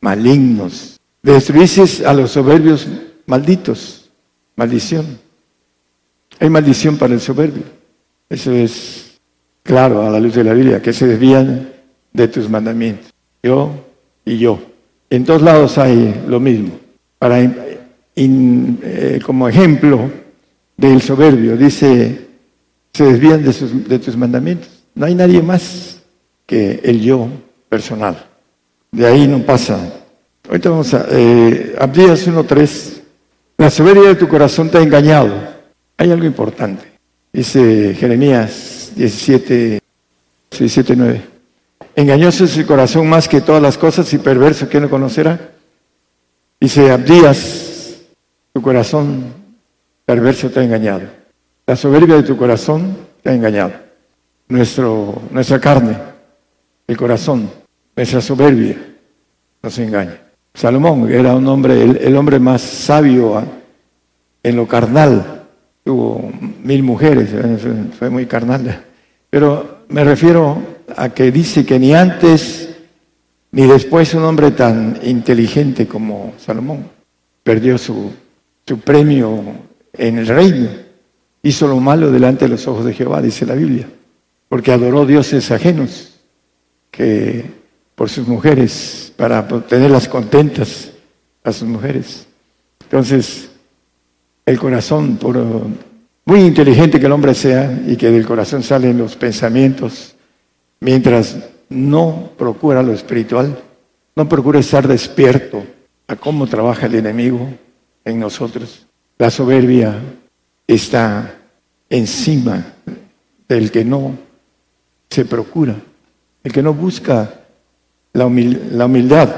Malignos. 0.00 1.00
Destruices 1.20 2.02
a 2.02 2.14
los 2.14 2.30
soberbios 2.30 2.86
malditos. 3.26 4.08
Maldición. 4.54 5.18
Hay 6.38 6.48
maldición 6.50 6.96
para 6.96 7.14
el 7.14 7.20
soberbio. 7.20 7.64
Eso 8.28 8.52
es 8.52 9.18
claro 9.64 10.06
a 10.06 10.10
la 10.10 10.20
luz 10.20 10.34
de 10.34 10.44
la 10.44 10.52
Biblia, 10.52 10.80
que 10.80 10.92
se 10.92 11.06
desvían 11.06 11.70
de 12.12 12.28
tus 12.28 12.48
mandamientos. 12.48 13.12
Yo 13.42 13.72
y 14.24 14.38
yo. 14.38 14.60
En 15.10 15.24
todos 15.24 15.42
lados 15.42 15.78
hay 15.78 16.22
lo 16.28 16.38
mismo. 16.38 16.78
Eh, 18.14 19.20
como 19.24 19.48
ejemplo 19.48 20.10
del 20.76 21.02
soberbio, 21.02 21.56
dice, 21.56 22.27
se 22.98 23.04
desvían 23.04 23.44
de, 23.44 23.52
de 23.86 23.98
tus 24.00 24.16
mandamientos. 24.16 24.68
No 24.96 25.06
hay 25.06 25.14
nadie 25.14 25.40
más 25.40 26.00
que 26.44 26.80
el 26.82 27.00
yo 27.00 27.28
personal. 27.68 28.26
De 28.90 29.06
ahí 29.06 29.28
no 29.28 29.38
pasa. 29.38 29.78
Ahorita 30.48 30.70
vamos 30.70 30.92
a 30.94 31.06
eh, 31.08 31.76
Abdías 31.78 32.26
1.3. 32.26 33.00
La 33.56 33.70
soberbia 33.70 34.08
de 34.08 34.14
tu 34.16 34.26
corazón 34.26 34.68
te 34.68 34.78
ha 34.78 34.82
engañado. 34.82 35.32
Hay 35.96 36.10
algo 36.10 36.26
importante. 36.26 36.86
Dice 37.32 37.94
Jeremías 37.94 38.90
17, 38.96 39.80
17, 40.50 40.96
9. 40.96 41.22
Engañoso 41.94 42.44
es 42.44 42.64
corazón 42.64 43.08
más 43.08 43.28
que 43.28 43.40
todas 43.40 43.62
las 43.62 43.78
cosas 43.78 44.12
y 44.12 44.18
perverso, 44.18 44.68
¿quién 44.68 44.82
lo 44.82 44.90
conocerá? 44.90 45.52
Dice 46.60 46.90
Abdías, 46.90 47.94
tu 48.52 48.60
corazón 48.60 49.32
perverso 50.04 50.50
te 50.50 50.58
ha 50.58 50.64
engañado. 50.64 51.17
La 51.68 51.76
soberbia 51.76 52.16
de 52.16 52.22
tu 52.22 52.34
corazón 52.34 52.96
te 53.22 53.28
ha 53.28 53.34
engañado. 53.34 53.72
Nuestro, 54.48 55.20
nuestra 55.30 55.60
carne, 55.60 55.98
el 56.86 56.96
corazón, 56.96 57.50
nuestra 57.94 58.22
soberbia 58.22 58.74
nos 59.62 59.78
engaña. 59.78 60.18
Salomón 60.54 61.12
era 61.12 61.34
un 61.34 61.46
hombre, 61.46 61.82
el, 61.82 62.16
hombre 62.16 62.38
más 62.38 62.62
sabio 62.62 63.44
en 64.42 64.56
lo 64.56 64.66
carnal. 64.66 65.42
Tuvo 65.84 66.32
mil 66.64 66.82
mujeres, 66.82 67.28
fue 67.98 68.08
muy 68.08 68.24
carnal. 68.24 68.86
Pero 69.28 69.80
me 69.90 70.04
refiero 70.04 70.62
a 70.96 71.10
que 71.10 71.30
dice 71.30 71.66
que 71.66 71.78
ni 71.78 71.94
antes 71.94 72.76
ni 73.50 73.66
después 73.66 74.14
un 74.14 74.24
hombre 74.24 74.52
tan 74.52 74.98
inteligente 75.02 75.86
como 75.86 76.32
Salomón 76.38 76.88
perdió 77.42 77.76
su, 77.76 78.10
su 78.66 78.80
premio 78.80 79.42
en 79.92 80.16
el 80.16 80.26
reino. 80.26 80.87
Hizo 81.48 81.66
lo 81.66 81.80
malo 81.80 82.12
delante 82.12 82.44
de 82.44 82.50
los 82.50 82.68
ojos 82.68 82.84
de 82.84 82.92
Jehová, 82.92 83.22
dice 83.22 83.46
la 83.46 83.54
Biblia, 83.54 83.88
porque 84.50 84.70
adoró 84.70 85.06
dioses 85.06 85.50
ajenos 85.50 86.12
que 86.90 87.42
por 87.94 88.10
sus 88.10 88.28
mujeres, 88.28 89.14
para 89.16 89.48
tenerlas 89.66 90.08
contentas 90.08 90.90
a 91.42 91.50
sus 91.50 91.66
mujeres. 91.66 92.26
Entonces, 92.82 93.48
el 94.44 94.58
corazón, 94.58 95.16
por 95.16 95.38
muy 96.26 96.40
inteligente 96.40 97.00
que 97.00 97.06
el 97.06 97.12
hombre 97.12 97.32
sea 97.32 97.82
y 97.86 97.96
que 97.96 98.10
del 98.10 98.26
corazón 98.26 98.62
salen 98.62 98.98
los 98.98 99.16
pensamientos, 99.16 100.16
mientras 100.80 101.38
no 101.70 102.32
procura 102.36 102.82
lo 102.82 102.92
espiritual, 102.92 103.58
no 104.14 104.28
procura 104.28 104.60
estar 104.60 104.86
despierto 104.86 105.64
a 106.08 106.14
cómo 106.14 106.46
trabaja 106.46 106.84
el 106.84 106.96
enemigo 106.96 107.48
en 108.04 108.20
nosotros. 108.20 108.86
La 109.16 109.30
soberbia 109.30 109.98
está 110.66 111.36
encima 111.90 112.74
del 113.48 113.70
que 113.70 113.84
no 113.84 114.12
se 115.08 115.24
procura, 115.24 115.76
el 116.44 116.52
que 116.52 116.62
no 116.62 116.74
busca 116.74 117.32
la, 118.12 118.26
humildad. 118.26 119.28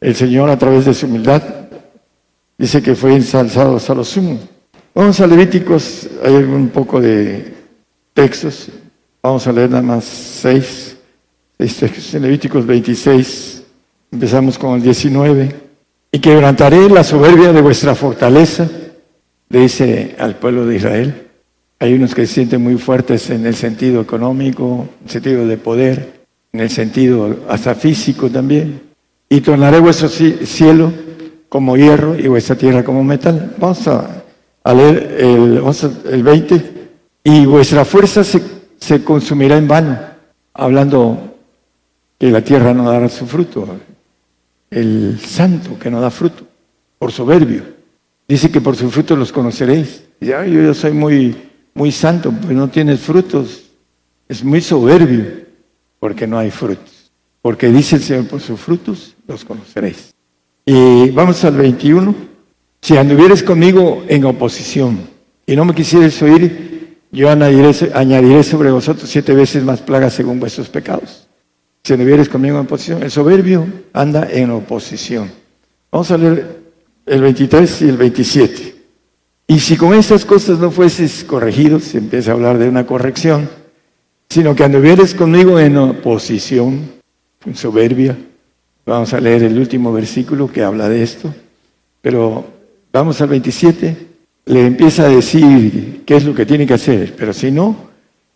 El 0.00 0.14
Señor 0.14 0.50
a 0.50 0.58
través 0.58 0.84
de 0.84 0.94
su 0.94 1.06
humildad 1.06 1.42
dice 2.56 2.82
que 2.82 2.94
fue 2.94 3.14
ensalzado 3.14 3.76
hasta 3.76 3.94
lo 3.94 4.04
sumo. 4.04 4.38
Vamos 4.94 5.20
a 5.20 5.26
Levíticos, 5.26 6.08
hay 6.24 6.34
un 6.34 6.68
poco 6.68 7.00
de 7.00 7.54
textos. 8.14 8.68
Vamos 9.22 9.46
a 9.46 9.52
leer 9.52 9.70
nada 9.70 9.82
más 9.82 10.04
seis, 10.04 10.96
en 11.58 12.22
Levíticos 12.22 12.66
26. 12.66 13.62
Empezamos 14.12 14.58
con 14.58 14.76
el 14.76 14.82
19. 14.82 15.54
Y 16.12 16.18
quebrantaré 16.18 16.88
la 16.88 17.04
soberbia 17.04 17.52
de 17.52 17.60
vuestra 17.60 17.94
fortaleza, 17.94 18.68
le 19.48 19.60
dice 19.60 20.16
al 20.18 20.36
pueblo 20.36 20.66
de 20.66 20.76
Israel. 20.76 21.29
Hay 21.82 21.94
unos 21.94 22.14
que 22.14 22.26
se 22.26 22.34
sienten 22.34 22.62
muy 22.62 22.76
fuertes 22.76 23.30
en 23.30 23.46
el 23.46 23.54
sentido 23.54 24.02
económico, 24.02 24.86
en 25.00 25.06
el 25.06 25.10
sentido 25.10 25.46
de 25.46 25.56
poder, 25.56 26.20
en 26.52 26.60
el 26.60 26.68
sentido 26.68 27.38
hasta 27.48 27.74
físico 27.74 28.28
también. 28.28 28.82
Y 29.30 29.40
tornaré 29.40 29.80
vuestro 29.80 30.10
cielo 30.10 30.92
como 31.48 31.78
hierro 31.78 32.18
y 32.18 32.28
vuestra 32.28 32.54
tierra 32.54 32.84
como 32.84 33.02
metal. 33.02 33.54
Vamos 33.58 33.88
a, 33.88 34.22
leer 34.74 35.16
el, 35.20 35.62
el 36.10 36.22
20. 36.22 36.72
Y 37.24 37.46
vuestra 37.46 37.86
fuerza 37.86 38.24
se, 38.24 38.42
se 38.78 39.02
consumirá 39.02 39.56
en 39.56 39.66
vano, 39.66 39.98
hablando 40.52 41.34
que 42.18 42.30
la 42.30 42.42
tierra 42.42 42.74
no 42.74 42.90
dará 42.90 43.08
su 43.08 43.26
fruto. 43.26 43.66
El 44.70 45.18
santo 45.18 45.78
que 45.78 45.90
no 45.90 45.98
da 45.98 46.10
fruto, 46.10 46.44
por 46.98 47.10
soberbio. 47.10 47.62
Dice 48.28 48.50
que 48.50 48.60
por 48.60 48.76
su 48.76 48.90
fruto 48.90 49.16
los 49.16 49.32
conoceréis. 49.32 50.02
Ya, 50.20 50.44
yo, 50.44 50.60
yo 50.60 50.74
soy 50.74 50.92
muy, 50.92 51.49
muy 51.74 51.92
santo, 51.92 52.32
pero 52.40 52.54
no 52.54 52.68
tienes 52.68 53.00
frutos. 53.00 53.64
Es 54.28 54.44
muy 54.44 54.60
soberbio, 54.60 55.26
porque 55.98 56.26
no 56.26 56.38
hay 56.38 56.50
frutos. 56.50 57.10
Porque 57.42 57.68
dice 57.68 57.96
el 57.96 58.02
Señor, 58.02 58.26
por 58.26 58.40
sus 58.40 58.60
frutos 58.60 59.14
los 59.26 59.44
conoceréis. 59.44 60.14
Y 60.64 61.10
vamos 61.10 61.44
al 61.44 61.56
21. 61.56 62.14
Si 62.82 62.96
anduvieres 62.96 63.42
conmigo 63.42 64.04
en 64.08 64.24
oposición 64.24 65.00
y 65.46 65.56
no 65.56 65.64
me 65.64 65.74
quisieres 65.74 66.20
oír, 66.22 66.98
yo 67.12 67.28
añadiré, 67.28 68.42
sobre 68.42 68.70
vosotros 68.70 69.10
siete 69.10 69.34
veces 69.34 69.64
más 69.64 69.80
plagas 69.80 70.14
según 70.14 70.38
vuestros 70.38 70.68
pecados. 70.68 71.26
Si 71.82 71.92
anduvieres 71.92 72.28
conmigo 72.28 72.56
en 72.56 72.66
oposición, 72.66 73.02
el 73.02 73.10
soberbio 73.10 73.66
anda 73.92 74.28
en 74.30 74.50
oposición. 74.50 75.30
Vamos 75.90 76.10
a 76.10 76.18
leer 76.18 76.60
el 77.06 77.20
23 77.20 77.82
y 77.82 77.88
el 77.88 77.96
27. 77.96 78.79
Y 79.50 79.58
si 79.58 79.76
con 79.76 79.94
estas 79.94 80.24
cosas 80.24 80.60
no 80.60 80.70
fueses 80.70 81.24
corregidos, 81.24 81.82
se 81.82 81.98
empieza 81.98 82.30
a 82.30 82.34
hablar 82.34 82.56
de 82.56 82.68
una 82.68 82.86
corrección, 82.86 83.50
sino 84.28 84.54
que 84.54 84.62
anduvieres 84.62 85.12
conmigo 85.12 85.58
en 85.58 85.76
oposición, 85.76 86.88
en 87.44 87.56
soberbia, 87.56 88.16
Vamos 88.86 89.12
a 89.12 89.20
leer 89.20 89.42
el 89.42 89.58
último 89.58 89.92
versículo 89.92 90.50
que 90.50 90.62
habla 90.62 90.88
de 90.88 91.02
esto, 91.02 91.34
pero 92.00 92.44
vamos 92.92 93.20
al 93.20 93.28
27, 93.28 93.96
le 94.46 94.66
empieza 94.66 95.04
a 95.04 95.08
decir 95.08 96.02
qué 96.06 96.16
es 96.16 96.24
lo 96.24 96.34
que 96.34 96.46
tiene 96.46 96.66
que 96.66 96.74
hacer, 96.74 97.14
pero 97.16 97.32
si 97.32 97.50
no, 97.50 97.76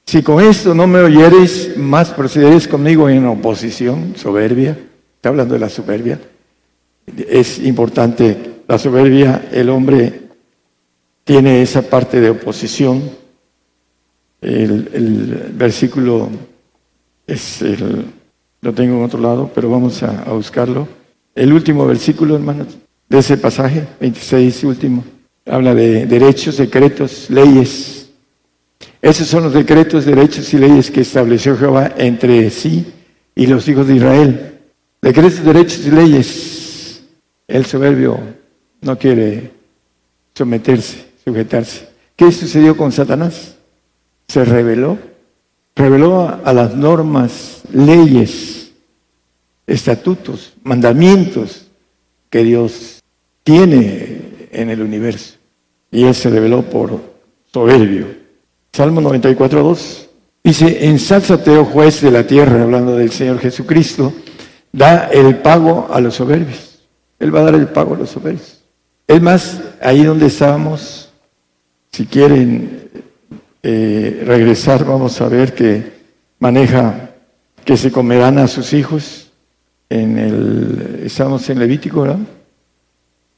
si 0.04 0.22
con 0.22 0.44
esto 0.44 0.74
no 0.74 0.86
me 0.86 0.98
oyeres, 0.98 1.76
más 1.76 2.10
procederéis 2.10 2.68
conmigo 2.68 3.08
en 3.08 3.24
oposición, 3.26 4.14
soberbia, 4.16 4.76
está 5.16 5.30
hablando 5.30 5.54
de 5.54 5.60
la 5.60 5.70
soberbia, 5.70 6.20
es 7.28 7.58
importante, 7.60 8.62
la 8.68 8.78
soberbia, 8.78 9.48
el 9.50 9.70
hombre 9.70 10.23
tiene 11.24 11.62
esa 11.62 11.82
parte 11.82 12.20
de 12.20 12.30
oposición, 12.30 13.10
el, 14.40 15.52
versículo 15.54 16.28
es 17.26 17.62
el 17.62 18.06
lo 18.64 18.72
tengo 18.72 18.96
en 18.96 19.04
otro 19.04 19.20
lado, 19.20 19.50
pero 19.54 19.68
vamos 19.68 20.02
a, 20.02 20.24
buscarlo. 20.32 20.88
El 21.34 21.52
último 21.52 21.86
versículo, 21.86 22.34
hermanos, 22.34 22.68
de 23.10 23.18
ese 23.18 23.36
pasaje, 23.36 23.86
26 24.00 24.64
último, 24.64 25.04
habla 25.44 25.74
de 25.74 26.06
derechos, 26.06 26.56
decretos, 26.56 27.28
leyes. 27.28 28.08
Esos 29.02 29.26
son 29.26 29.44
los 29.44 29.52
decretos, 29.52 30.06
derechos 30.06 30.52
y 30.54 30.56
leyes 30.56 30.90
que 30.90 31.02
estableció 31.02 31.58
Jehová 31.58 31.92
entre 31.98 32.48
sí 32.48 32.90
y 33.34 33.46
los 33.46 33.68
hijos 33.68 33.86
de 33.86 33.96
Israel. 33.96 34.54
Decretos, 35.02 35.44
derechos 35.44 35.86
y 35.86 35.90
leyes. 35.90 37.02
El 37.46 37.66
soberbio 37.66 38.18
no 38.80 38.98
quiere 38.98 39.50
someterse, 40.34 41.03
sujetarse. 41.24 41.88
¿Qué 42.16 42.30
sucedió 42.30 42.76
con 42.76 42.92
Satanás? 42.92 43.56
Se 44.28 44.44
rebeló, 44.44 44.98
reveló 45.74 46.40
a 46.44 46.52
las 46.52 46.74
normas, 46.74 47.62
leyes 47.72 48.72
estatutos, 49.66 50.54
mandamientos 50.62 51.66
que 52.30 52.44
Dios 52.44 53.02
tiene 53.42 54.48
en 54.52 54.70
el 54.70 54.82
universo. 54.82 55.34
Y 55.90 56.04
Él 56.04 56.14
se 56.14 56.30
reveló 56.30 56.62
por 56.62 57.00
soberbio. 57.52 58.06
Salmo 58.72 59.00
94, 59.00 59.62
2 59.62 60.08
dice, 60.42 60.86
ensálzate, 60.86 61.56
oh 61.56 61.64
juez 61.64 62.00
de 62.00 62.10
la 62.10 62.26
tierra, 62.26 62.62
hablando 62.62 62.96
del 62.96 63.10
Señor 63.10 63.38
Jesucristo, 63.38 64.12
da 64.72 65.08
el 65.08 65.38
pago 65.38 65.88
a 65.90 66.00
los 66.00 66.16
soberbios. 66.16 66.80
Él 67.18 67.34
va 67.34 67.40
a 67.40 67.44
dar 67.44 67.54
el 67.54 67.68
pago 67.68 67.94
a 67.94 67.98
los 67.98 68.10
soberbios. 68.10 68.60
Es 69.06 69.22
más, 69.22 69.60
ahí 69.80 70.02
donde 70.02 70.26
estábamos, 70.26 71.03
si 71.94 72.06
quieren 72.06 72.90
eh, 73.62 74.24
regresar, 74.26 74.84
vamos 74.84 75.20
a 75.20 75.28
ver 75.28 75.54
que 75.54 75.92
maneja 76.40 77.10
que 77.64 77.76
se 77.76 77.92
comerán 77.92 78.38
a 78.38 78.48
sus 78.48 78.72
hijos 78.72 79.30
en 79.88 80.18
el, 80.18 81.02
estamos 81.04 81.48
en 81.50 81.60
Levítico, 81.60 82.00
¿verdad? 82.00 82.18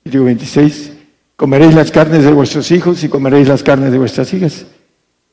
Levítico 0.05 0.25
26, 0.25 0.93
comeréis 1.37 1.75
las 1.75 1.91
carnes 1.91 2.25
de 2.25 2.33
vuestros 2.33 2.71
hijos 2.71 3.05
y 3.05 3.11
comeréis 3.11 3.47
las 3.47 3.63
carnes 3.63 3.93
de 3.93 3.99
vuestras 3.99 4.33
hijas. 4.33 4.65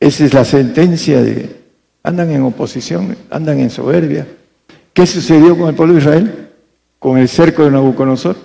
Esa 0.02 0.26
es 0.26 0.34
la 0.34 0.44
sentencia 0.44 1.24
de, 1.24 1.62
andan 2.04 2.30
en 2.30 2.42
oposición, 2.42 3.16
andan 3.30 3.62
en 3.62 3.70
soberbia. 3.70 4.28
¿Qué 4.92 5.08
sucedió 5.08 5.58
con 5.58 5.70
el 5.70 5.76
pueblo 5.76 5.94
de 5.94 6.02
Israel? 6.02 6.50
Con 7.00 7.18
el 7.18 7.30
cerco 7.30 7.64
de 7.64 7.72
Nabucodonosor. 7.72 8.36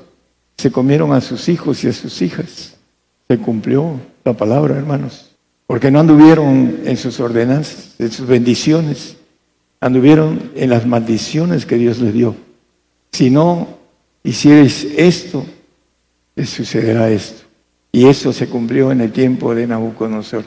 Se 0.57 0.71
comieron 0.71 1.12
a 1.12 1.21
sus 1.21 1.49
hijos 1.49 1.83
y 1.83 1.88
a 1.88 1.93
sus 1.93 2.23
hijas. 2.23 2.78
Se 3.29 3.38
cumplió 3.38 4.01
la 4.25 4.33
palabra, 4.33 4.77
hermanos. 4.77 5.37
Porque 5.67 5.91
no 5.91 6.01
anduvieron 6.01 6.81
en 6.85 6.97
sus 6.97 7.21
ordenanzas, 7.21 7.95
en 7.99 8.11
sus 8.11 8.27
bendiciones. 8.27 9.17
Anduvieron 9.81 10.51
en 10.55 10.71
las 10.71 10.87
maldiciones 10.87 11.67
que 11.67 11.77
Dios 11.77 11.99
les 11.99 12.14
dio. 12.14 12.35
Si 13.12 13.31
no 13.31 13.69
hicierais 14.23 14.85
esto, 14.97 15.45
les 16.35 16.49
sucederá 16.49 17.11
esto. 17.11 17.43
Y 17.93 18.07
eso 18.07 18.33
se 18.33 18.49
cumplió 18.49 18.93
en 18.93 19.03
el 19.03 19.12
tiempo 19.12 19.55
de 19.55 19.67
Nabucodonosor. 19.67 20.45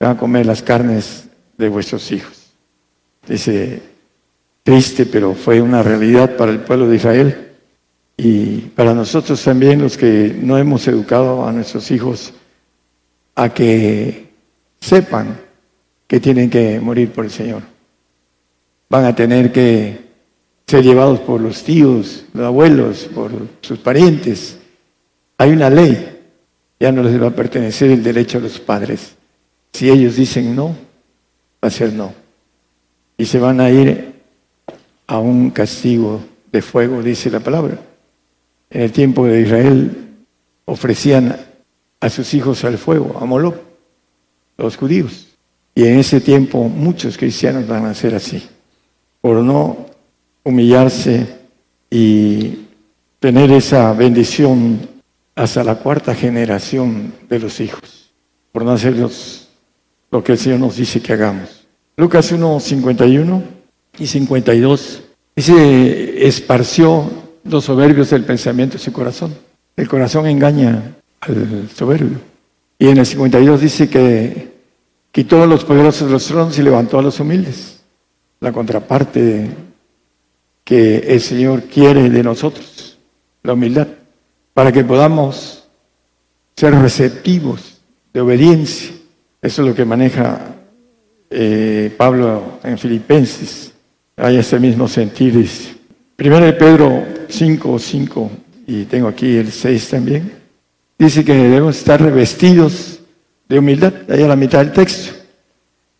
Van 0.00 0.16
a 0.16 0.16
comer 0.18 0.46
las 0.46 0.62
carnes 0.62 1.28
de 1.56 1.68
vuestros 1.68 2.10
hijos. 2.10 2.52
Dice, 3.28 3.82
triste, 4.62 5.06
pero 5.06 5.34
fue 5.34 5.60
una 5.60 5.82
realidad 5.82 6.36
para 6.36 6.50
el 6.50 6.60
pueblo 6.60 6.88
de 6.88 6.96
Israel. 6.96 7.49
Y 8.22 8.58
para 8.76 8.92
nosotros 8.92 9.42
también, 9.42 9.80
los 9.80 9.96
que 9.96 10.36
no 10.42 10.58
hemos 10.58 10.86
educado 10.86 11.46
a 11.48 11.52
nuestros 11.52 11.90
hijos 11.90 12.34
a 13.34 13.48
que 13.48 14.28
sepan 14.78 15.40
que 16.06 16.20
tienen 16.20 16.50
que 16.50 16.78
morir 16.80 17.12
por 17.12 17.24
el 17.24 17.30
Señor. 17.30 17.62
Van 18.90 19.06
a 19.06 19.16
tener 19.16 19.50
que 19.52 20.00
ser 20.66 20.84
llevados 20.84 21.20
por 21.20 21.40
los 21.40 21.64
tíos, 21.64 22.26
los 22.34 22.44
abuelos, 22.44 23.08
por 23.14 23.32
sus 23.62 23.78
parientes. 23.78 24.58
Hay 25.38 25.52
una 25.52 25.70
ley, 25.70 26.20
ya 26.78 26.92
no 26.92 27.02
les 27.02 27.22
va 27.22 27.28
a 27.28 27.34
pertenecer 27.34 27.90
el 27.90 28.02
derecho 28.02 28.36
a 28.36 28.42
los 28.42 28.60
padres. 28.60 29.16
Si 29.72 29.88
ellos 29.88 30.16
dicen 30.16 30.54
no, 30.54 30.76
va 31.64 31.68
a 31.68 31.70
ser 31.70 31.94
no. 31.94 32.12
Y 33.16 33.24
se 33.24 33.38
van 33.38 33.62
a 33.62 33.70
ir 33.70 34.12
a 35.06 35.18
un 35.18 35.48
castigo 35.52 36.20
de 36.52 36.60
fuego, 36.60 37.02
dice 37.02 37.30
la 37.30 37.40
palabra. 37.40 37.80
En 38.70 38.82
el 38.82 38.92
tiempo 38.92 39.26
de 39.26 39.40
Israel 39.42 40.08
ofrecían 40.64 41.36
a 41.98 42.08
sus 42.08 42.32
hijos 42.34 42.64
al 42.64 42.78
fuego, 42.78 43.18
a 43.20 43.24
Moloch, 43.24 43.56
los 44.56 44.76
judíos. 44.76 45.26
Y 45.74 45.84
en 45.84 45.98
ese 45.98 46.20
tiempo 46.20 46.68
muchos 46.68 47.18
cristianos 47.18 47.66
van 47.66 47.86
a 47.86 47.94
ser 47.94 48.14
así, 48.14 48.48
por 49.20 49.36
no 49.36 49.86
humillarse 50.44 51.26
y 51.90 52.66
tener 53.18 53.50
esa 53.50 53.92
bendición 53.92 54.88
hasta 55.34 55.64
la 55.64 55.76
cuarta 55.76 56.14
generación 56.14 57.12
de 57.28 57.38
los 57.38 57.60
hijos, 57.60 58.12
por 58.52 58.64
no 58.64 58.72
hacer 58.72 58.94
lo 60.10 60.24
que 60.24 60.32
el 60.32 60.38
Señor 60.38 60.60
nos 60.60 60.76
dice 60.76 61.00
que 61.00 61.12
hagamos. 61.12 61.66
Lucas 61.96 62.30
1, 62.32 62.60
51 62.60 63.42
y 63.98 64.06
52 64.06 65.02
dice, 65.34 66.26
esparció 66.26 67.10
los 67.44 67.64
soberbios 67.64 68.10
del 68.10 68.24
pensamiento 68.24 68.76
en 68.76 68.82
su 68.82 68.92
corazón. 68.92 69.34
El 69.76 69.88
corazón 69.88 70.26
engaña 70.26 70.96
al 71.20 71.68
soberbio. 71.74 72.18
Y 72.78 72.88
en 72.88 72.98
el 72.98 73.06
52 73.06 73.60
dice 73.60 73.88
que 73.88 74.52
quitó 75.12 75.42
a 75.42 75.46
los 75.46 75.64
poderosos 75.64 76.08
de 76.08 76.12
los 76.12 76.26
tronos 76.26 76.58
y 76.58 76.62
levantó 76.62 76.98
a 76.98 77.02
los 77.02 77.20
humildes. 77.20 77.80
La 78.40 78.52
contraparte 78.52 79.50
que 80.64 80.98
el 80.98 81.20
Señor 81.20 81.64
quiere 81.64 82.08
de 82.08 82.22
nosotros, 82.22 82.98
la 83.42 83.54
humildad, 83.54 83.88
para 84.54 84.72
que 84.72 84.84
podamos 84.84 85.64
ser 86.56 86.74
receptivos 86.74 87.80
de 88.12 88.20
obediencia. 88.20 88.92
Eso 89.42 89.62
es 89.62 89.68
lo 89.68 89.74
que 89.74 89.84
maneja 89.84 90.56
eh, 91.28 91.94
Pablo 91.96 92.60
en 92.62 92.78
Filipenses. 92.78 93.72
Hay 94.16 94.36
ese 94.36 94.58
mismo 94.58 94.86
sentir. 94.88 95.48
Primero 96.16 96.44
de 96.44 96.52
Pedro 96.52 97.04
5, 97.30 97.78
5, 97.78 98.30
y 98.66 98.84
tengo 98.84 99.08
aquí 99.08 99.36
el 99.36 99.52
6 99.52 99.88
también. 99.88 100.32
Dice 100.98 101.24
que 101.24 101.34
debemos 101.34 101.78
estar 101.78 102.00
revestidos 102.00 103.00
de 103.48 103.58
humildad, 103.58 103.92
ahí 104.08 104.22
a 104.22 104.28
la 104.28 104.36
mitad 104.36 104.58
del 104.58 104.72
texto. 104.72 105.14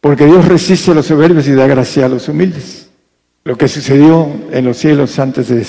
Porque 0.00 0.26
Dios 0.26 0.46
resiste 0.46 0.90
a 0.90 0.94
los 0.94 1.06
soberbios 1.06 1.46
y 1.48 1.52
da 1.52 1.66
gracia 1.66 2.06
a 2.06 2.08
los 2.08 2.28
humildes 2.28 2.90
lo 3.44 3.56
que 3.56 3.68
sucedió 3.68 4.28
en 4.52 4.64
los 4.64 4.76
cielos 4.76 5.18
antes 5.18 5.48
de 5.48 5.66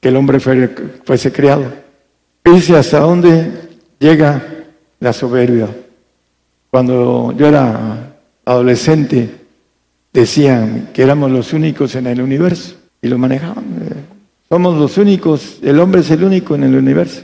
que 0.00 0.08
el 0.08 0.16
hombre 0.16 0.40
fuese 0.40 1.32
creado. 1.32 1.72
Dice 2.44 2.76
hasta 2.76 3.00
dónde 3.00 3.50
llega 3.98 4.42
la 5.00 5.12
soberbia. 5.12 5.68
Cuando 6.70 7.32
yo 7.36 7.46
era 7.46 8.16
adolescente, 8.44 9.30
decían 10.12 10.90
que 10.92 11.02
éramos 11.02 11.30
los 11.30 11.52
únicos 11.52 11.94
en 11.94 12.08
el 12.08 12.20
universo 12.20 12.76
y 13.00 13.08
lo 13.08 13.16
manejaban. 13.16 13.64
Somos 14.54 14.78
los 14.78 14.98
únicos, 14.98 15.58
el 15.62 15.80
hombre 15.80 16.02
es 16.02 16.12
el 16.12 16.22
único 16.22 16.54
en 16.54 16.62
el 16.62 16.76
universo. 16.76 17.22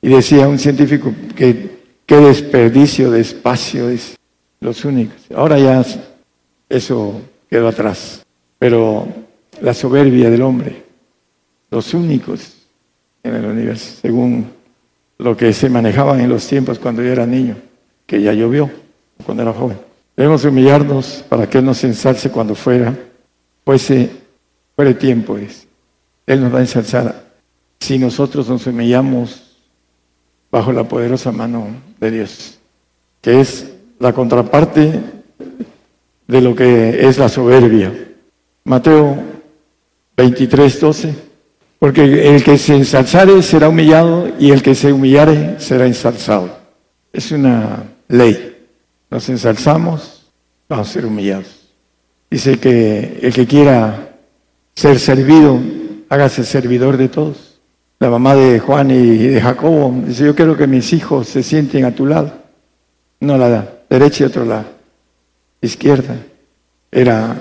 Y 0.00 0.08
decía 0.08 0.48
un 0.48 0.58
científico 0.58 1.12
que 1.36 1.76
qué 2.06 2.16
desperdicio 2.16 3.10
de 3.10 3.20
espacio 3.20 3.90
es 3.90 4.16
los 4.60 4.82
únicos. 4.86 5.14
Ahora 5.36 5.58
ya 5.58 5.84
eso 6.70 7.20
quedó 7.50 7.68
atrás. 7.68 8.24
Pero 8.58 9.06
la 9.60 9.74
soberbia 9.74 10.30
del 10.30 10.40
hombre, 10.40 10.84
los 11.70 11.92
únicos 11.92 12.54
en 13.22 13.34
el 13.34 13.44
universo, 13.44 13.98
según 14.00 14.46
lo 15.18 15.36
que 15.36 15.52
se 15.52 15.68
manejaba 15.68 16.18
en 16.18 16.30
los 16.30 16.46
tiempos 16.48 16.78
cuando 16.78 17.02
yo 17.02 17.12
era 17.12 17.26
niño, 17.26 17.58
que 18.06 18.22
ya 18.22 18.32
llovió 18.32 18.70
cuando 19.26 19.42
era 19.42 19.52
joven. 19.52 19.76
Debemos 20.16 20.42
humillarnos 20.46 21.26
para 21.28 21.46
que 21.46 21.58
Él 21.58 21.66
nos 21.66 21.84
ensalce 21.84 22.30
cuando 22.30 22.54
fuera, 22.54 22.96
fuese, 23.66 24.08
fuere 24.74 24.94
tiempo. 24.94 25.36
Es. 25.36 25.66
Él 26.26 26.40
nos 26.42 26.52
va 26.52 26.58
a 26.58 26.62
ensalzar 26.62 27.24
si 27.80 27.98
nosotros 27.98 28.48
nos 28.48 28.66
humillamos 28.66 29.58
bajo 30.50 30.72
la 30.72 30.84
poderosa 30.84 31.32
mano 31.32 31.66
de 32.00 32.10
Dios, 32.10 32.58
que 33.20 33.40
es 33.40 33.72
la 33.98 34.12
contraparte 34.12 35.00
de 36.26 36.40
lo 36.40 36.54
que 36.54 37.06
es 37.06 37.18
la 37.18 37.28
soberbia. 37.28 37.92
Mateo 38.64 39.22
23, 40.16 40.80
12. 40.80 41.14
Porque 41.78 42.34
el 42.34 42.42
que 42.42 42.56
se 42.56 42.76
ensalzare 42.76 43.42
será 43.42 43.68
humillado 43.68 44.32
y 44.38 44.52
el 44.52 44.62
que 44.62 44.74
se 44.74 44.90
humillare 44.90 45.60
será 45.60 45.86
ensalzado. 45.86 46.56
Es 47.12 47.30
una 47.30 47.84
ley. 48.08 48.56
Nos 49.10 49.28
ensalzamos, 49.28 50.30
vamos 50.66 50.88
a 50.88 50.92
ser 50.92 51.04
humillados. 51.04 51.68
Dice 52.30 52.58
que 52.58 53.18
el 53.20 53.34
que 53.34 53.46
quiera 53.46 54.16
ser 54.74 54.98
servido, 54.98 55.60
hágase 56.08 56.44
servidor 56.44 56.96
de 56.96 57.08
todos. 57.08 57.60
La 57.98 58.10
mamá 58.10 58.34
de 58.34 58.58
Juan 58.60 58.90
y 58.90 59.16
de 59.28 59.40
Jacobo 59.40 59.94
dice, 60.06 60.24
yo 60.24 60.34
quiero 60.34 60.56
que 60.56 60.66
mis 60.66 60.92
hijos 60.92 61.28
se 61.28 61.42
sienten 61.42 61.84
a 61.84 61.94
tu 61.94 62.06
lado. 62.06 62.32
No 63.20 63.38
la 63.38 63.68
derecha 63.88 64.24
y 64.24 64.26
otro 64.26 64.44
la 64.44 64.64
izquierda. 65.60 66.16
Era, 66.90 67.36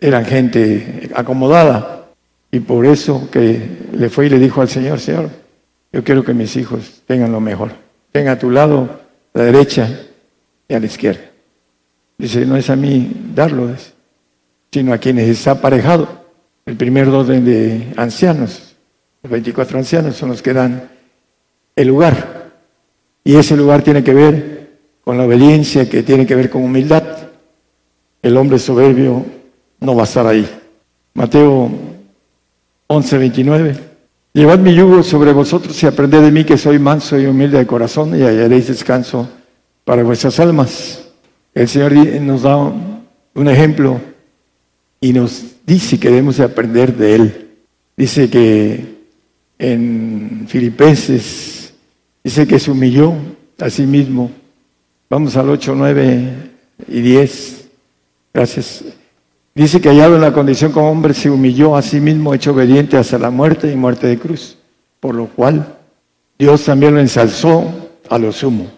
eran 0.00 0.24
gente 0.24 1.10
acomodada. 1.14 2.06
Y 2.50 2.60
por 2.60 2.86
eso 2.86 3.28
que 3.30 3.60
le 3.92 4.08
fue 4.08 4.26
y 4.26 4.30
le 4.30 4.38
dijo 4.38 4.62
al 4.62 4.68
Señor, 4.68 5.00
Señor, 5.00 5.28
yo 5.92 6.02
quiero 6.02 6.24
que 6.24 6.32
mis 6.32 6.56
hijos 6.56 7.02
tengan 7.06 7.32
lo 7.32 7.40
mejor. 7.40 7.72
Tenga 8.12 8.32
a 8.32 8.38
tu 8.38 8.50
lado, 8.50 8.88
a 9.34 9.38
la 9.38 9.44
derecha 9.44 9.88
y 10.66 10.74
a 10.74 10.80
la 10.80 10.86
izquierda. 10.86 11.22
Dice, 12.16 12.46
no 12.46 12.56
es 12.56 12.70
a 12.70 12.76
mí 12.76 13.12
darlo, 13.34 13.70
sino 14.72 14.92
a 14.92 14.98
quienes 14.98 15.28
está 15.28 15.52
aparejado. 15.52 16.27
El 16.68 16.76
primer 16.76 17.08
orden 17.08 17.46
de 17.46 17.94
ancianos, 17.96 18.76
los 19.22 19.32
24 19.32 19.78
ancianos 19.78 20.16
son 20.16 20.28
los 20.28 20.42
que 20.42 20.52
dan 20.52 20.90
el 21.74 21.88
lugar. 21.88 22.50
Y 23.24 23.36
ese 23.36 23.56
lugar 23.56 23.80
tiene 23.80 24.04
que 24.04 24.12
ver 24.12 24.68
con 25.00 25.16
la 25.16 25.24
obediencia, 25.24 25.88
que 25.88 26.02
tiene 26.02 26.26
que 26.26 26.34
ver 26.34 26.50
con 26.50 26.62
humildad. 26.62 27.04
El 28.20 28.36
hombre 28.36 28.58
soberbio 28.58 29.24
no 29.80 29.96
va 29.96 30.02
a 30.02 30.04
estar 30.04 30.26
ahí. 30.26 30.46
Mateo 31.14 31.70
11:29. 32.86 33.74
Llevad 34.34 34.58
mi 34.58 34.74
yugo 34.74 35.02
sobre 35.02 35.32
vosotros 35.32 35.82
y 35.82 35.86
aprended 35.86 36.20
de 36.20 36.30
mí 36.30 36.44
que 36.44 36.58
soy 36.58 36.78
manso 36.78 37.18
y 37.18 37.24
humilde 37.24 37.56
de 37.56 37.66
corazón 37.66 38.10
y 38.14 38.22
hallaréis 38.22 38.68
descanso 38.68 39.26
para 39.86 40.02
vuestras 40.02 40.38
almas. 40.38 41.02
El 41.54 41.66
Señor 41.66 41.94
nos 42.20 42.42
da 42.42 42.56
un 42.56 43.48
ejemplo 43.48 43.98
y 45.00 45.14
nos 45.14 45.57
dice 45.68 46.00
que 46.00 46.08
debemos 46.08 46.38
de 46.38 46.44
aprender 46.44 46.96
de 46.96 47.14
Él. 47.14 47.48
Dice 47.94 48.30
que 48.30 48.96
en 49.58 50.46
Filipenses 50.48 51.74
dice 52.24 52.46
que 52.46 52.58
se 52.58 52.70
humilló 52.70 53.12
a 53.58 53.68
sí 53.68 53.82
mismo. 53.82 54.30
Vamos 55.10 55.36
al 55.36 55.50
8, 55.50 55.74
9 55.76 56.32
y 56.88 57.00
10. 57.02 57.68
Gracias. 58.32 58.84
Dice 59.54 59.80
que 59.80 59.90
hallado 59.90 60.14
en 60.14 60.22
la 60.22 60.32
condición 60.32 60.72
como 60.72 60.90
hombre 60.90 61.12
se 61.12 61.28
humilló 61.28 61.76
a 61.76 61.82
sí 61.82 62.00
mismo, 62.00 62.32
hecho 62.32 62.52
obediente 62.52 62.96
hasta 62.96 63.18
la 63.18 63.30
muerte 63.30 63.70
y 63.70 63.76
muerte 63.76 64.06
de 64.06 64.18
cruz, 64.18 64.56
por 65.00 65.14
lo 65.14 65.26
cual 65.26 65.76
Dios 66.38 66.64
también 66.64 66.94
lo 66.94 67.00
ensalzó 67.00 67.90
a 68.08 68.18
lo 68.18 68.32
sumo. 68.32 68.70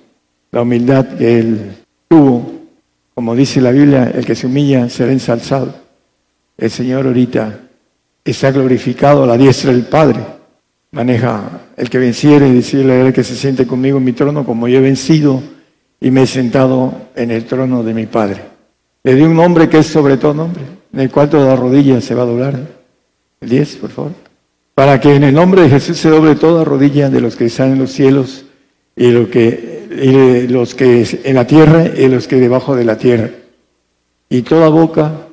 La 0.50 0.62
humildad 0.62 1.06
que 1.16 1.38
él 1.38 1.76
tuvo, 2.08 2.50
como 3.14 3.36
dice 3.36 3.60
la 3.60 3.70
Biblia, 3.70 4.10
el 4.12 4.24
que 4.24 4.34
se 4.34 4.46
humilla 4.46 4.88
será 4.88 5.12
ensalzado. 5.12 5.89
El 6.60 6.70
Señor 6.70 7.06
ahorita 7.06 7.58
está 8.22 8.50
glorificado 8.50 9.24
la 9.24 9.38
diestra 9.38 9.72
del 9.72 9.86
Padre. 9.86 10.20
Maneja 10.90 11.62
el 11.74 11.88
que 11.88 11.98
venciere 11.98 12.48
y 12.48 12.56
decirle 12.56 12.92
a 12.92 13.06
él 13.06 13.12
que 13.14 13.24
se 13.24 13.34
siente 13.34 13.66
conmigo 13.66 13.96
en 13.96 14.04
mi 14.04 14.12
trono 14.12 14.44
como 14.44 14.68
yo 14.68 14.78
he 14.78 14.82
vencido 14.82 15.42
y 15.98 16.10
me 16.10 16.22
he 16.22 16.26
sentado 16.26 16.92
en 17.16 17.30
el 17.30 17.46
trono 17.46 17.82
de 17.82 17.94
mi 17.94 18.04
Padre. 18.04 18.42
Le 19.02 19.14
di 19.14 19.22
un 19.22 19.36
nombre 19.36 19.70
que 19.70 19.78
es 19.78 19.86
sobre 19.86 20.18
todo 20.18 20.34
nombre, 20.34 20.62
en 20.92 21.00
el 21.00 21.10
cual 21.10 21.30
toda 21.30 21.56
rodilla 21.56 21.98
se 22.02 22.14
va 22.14 22.24
a 22.24 22.26
doblar. 22.26 22.60
El 23.40 23.48
10, 23.48 23.76
por 23.76 23.90
favor. 23.90 24.12
Para 24.74 25.00
que 25.00 25.14
en 25.14 25.24
el 25.24 25.34
nombre 25.34 25.62
de 25.62 25.70
Jesús 25.70 25.96
se 25.96 26.10
doble 26.10 26.34
toda 26.34 26.62
rodilla 26.62 27.08
de 27.08 27.22
los 27.22 27.36
que 27.36 27.46
están 27.46 27.72
en 27.72 27.78
los 27.78 27.90
cielos 27.90 28.44
y, 28.94 29.10
lo 29.10 29.30
que, 29.30 29.88
y 29.90 30.46
los 30.46 30.74
que 30.74 31.20
en 31.24 31.34
la 31.36 31.46
tierra 31.46 31.86
y 31.86 32.06
los 32.08 32.28
que 32.28 32.36
debajo 32.36 32.76
de 32.76 32.84
la 32.84 32.98
tierra. 32.98 33.30
Y 34.28 34.42
toda 34.42 34.68
boca, 34.68 35.29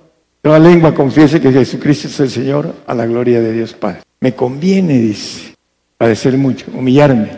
toda 0.47 0.59
lengua 0.59 0.93
confiese 0.93 1.39
que 1.39 1.51
Jesucristo 1.51 2.07
es 2.07 2.19
el 2.19 2.29
Señor 2.29 2.73
a 2.87 2.93
la 2.93 3.05
gloria 3.05 3.41
de 3.41 3.53
Dios 3.53 3.73
Padre. 3.73 4.01
Me 4.19 4.33
conviene, 4.33 4.93
dice, 4.99 5.55
padecer 5.97 6.37
mucho, 6.37 6.65
humillarme. 6.73 7.29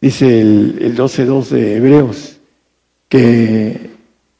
Dice 0.00 0.40
el, 0.40 0.78
el 0.80 0.96
12.2 0.96 1.48
de 1.48 1.76
Hebreos, 1.76 2.36
que 3.08 3.90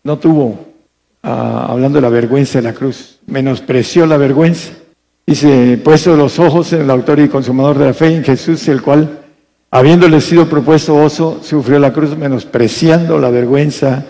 no 0.05 0.19
tuvo 0.19 0.71
Ah, 1.23 1.67
hablando 1.69 1.97
de 1.97 2.03
la 2.03 2.09
vergüenza 2.09 2.59
de 2.59 2.63
la 2.63 2.73
cruz, 2.73 3.19
menospreció 3.27 4.07
la 4.07 4.17
vergüenza. 4.17 4.71
Dice, 5.27 5.79
puesto 5.83 6.17
los 6.17 6.39
ojos 6.39 6.73
en 6.73 6.83
el 6.83 6.91
autor 6.91 7.21
y 7.21 7.29
consumador 7.29 7.79
de 7.79 7.87
la 7.87 7.95
fe, 7.95 8.15
en 8.15 8.25
Jesús, 8.25 8.67
el 8.69 8.81
cual, 8.81 9.21
habiéndole 9.71 10.21
sido 10.21 10.49
propuesto 10.49 10.97
oso, 10.97 11.41
sufrió 11.43 11.79
la 11.79 11.93
cruz 11.93 12.17
menospreciando 12.17 13.19
la 13.19 13.29
vergüenza 13.29 14.07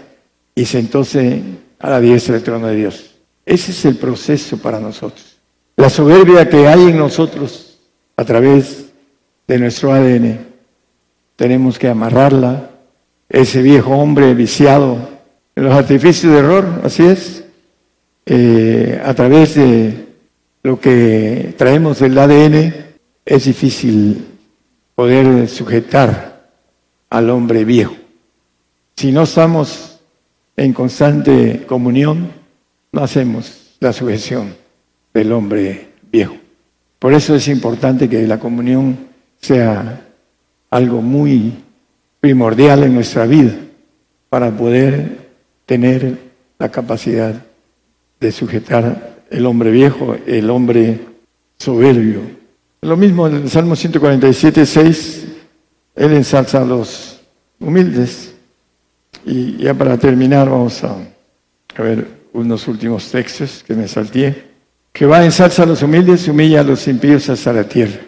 y 0.55 0.64
sentóse 0.64 1.42
a 1.81 1.90
la 1.90 2.01
diestra 2.01 2.35
del 2.35 2.44
trono 2.44 2.68
de 2.68 2.77
Dios. 2.77 3.10
Ese 3.51 3.73
es 3.73 3.85
el 3.85 3.97
proceso 3.97 4.59
para 4.59 4.79
nosotros. 4.79 5.37
La 5.75 5.91
soberbia 5.91 6.49
que 6.49 6.69
hay 6.69 6.85
en 6.85 6.97
nosotros 6.97 7.81
a 8.17 8.25
través 8.25 8.85
de 9.49 9.59
nuestro 9.59 9.93
ADN, 9.93 10.39
tenemos 11.35 11.77
que 11.77 11.89
amarrarla. 11.89 12.71
Ese 13.29 13.61
viejo 13.61 13.91
hombre 13.97 14.35
viciado 14.35 14.99
los 15.57 15.75
artificios 15.75 16.33
de 16.33 16.39
error, 16.39 16.81
así 16.85 17.05
es, 17.05 17.43
eh, 18.25 19.03
a 19.05 19.15
través 19.15 19.57
de 19.57 20.07
lo 20.63 20.79
que 20.79 21.53
traemos 21.59 21.99
del 21.99 22.17
ADN, 22.17 22.73
es 23.25 23.45
difícil 23.47 24.27
poder 24.95 25.49
sujetar 25.49 26.53
al 27.11 27.29
hombre 27.31 27.65
viejo. 27.65 27.97
Si 28.95 29.11
no 29.11 29.25
estamos 29.25 29.99
en 30.57 30.73
constante 30.73 31.65
comunión, 31.67 32.39
no 32.92 33.03
hacemos 33.03 33.76
la 33.80 33.93
sujeción 33.93 34.55
del 35.14 35.32
hombre 35.32 35.88
viejo. 36.11 36.36
Por 36.99 37.14
eso 37.14 37.34
es 37.34 37.49
importante 37.49 38.09
que 38.09 38.26
la 38.26 38.38
comunión 38.38 39.09
sea 39.41 40.07
algo 40.70 41.01
muy 41.01 41.55
primordial 42.20 42.84
en 42.84 42.95
nuestra 42.95 43.26
vida 43.26 43.55
para 44.28 44.51
poder 44.51 45.30
tener 45.66 46.18
la 46.59 46.68
capacidad 46.70 47.34
de 48.20 48.32
sujetar 48.32 49.24
el 49.30 49.47
hombre 49.47 49.70
viejo, 49.70 50.16
el 50.26 50.51
hombre 50.51 51.01
soberbio. 51.59 52.20
Lo 52.82 52.97
mismo 52.97 53.26
en 53.26 53.36
el 53.36 53.51
Salmo 53.51 53.76
147, 53.76 54.66
6, 54.66 55.26
Él 55.95 56.12
ensalza 56.12 56.62
a 56.62 56.64
los 56.64 57.20
humildes. 57.59 58.34
Y 59.24 59.59
ya 59.59 59.74
para 59.74 59.97
terminar 59.99 60.49
vamos 60.49 60.82
a, 60.84 60.97
a 61.76 61.82
ver 61.82 62.20
unos 62.33 62.68
últimos 62.68 63.11
textos 63.11 63.64
que 63.66 63.74
me 63.74 63.89
salté. 63.89 64.51
Jehová 64.95 65.24
ensalza 65.24 65.62
a 65.62 65.66
los 65.66 65.83
humildes, 65.83 66.28
humilla 66.28 66.61
a 66.61 66.64
los 66.64 66.87
impíos 66.89 67.28
hasta 67.28 67.53
la 67.53 67.64
tierra. 67.64 68.01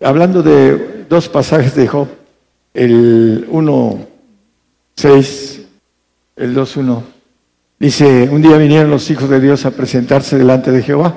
Hablando 0.00 0.42
de 0.42 1.04
dos 1.08 1.28
pasajes 1.28 1.74
de 1.74 1.86
Job, 1.86 2.08
el 2.74 3.46
1, 3.48 4.06
6 4.96 5.60
el 6.36 6.56
2.1. 6.56 7.02
Dice, 7.78 8.28
un 8.30 8.42
día 8.42 8.56
vinieron 8.56 8.90
los 8.90 9.10
hijos 9.10 9.28
de 9.28 9.40
Dios 9.40 9.66
a 9.66 9.72
presentarse 9.72 10.38
delante 10.38 10.70
de 10.70 10.82
Jehová, 10.82 11.14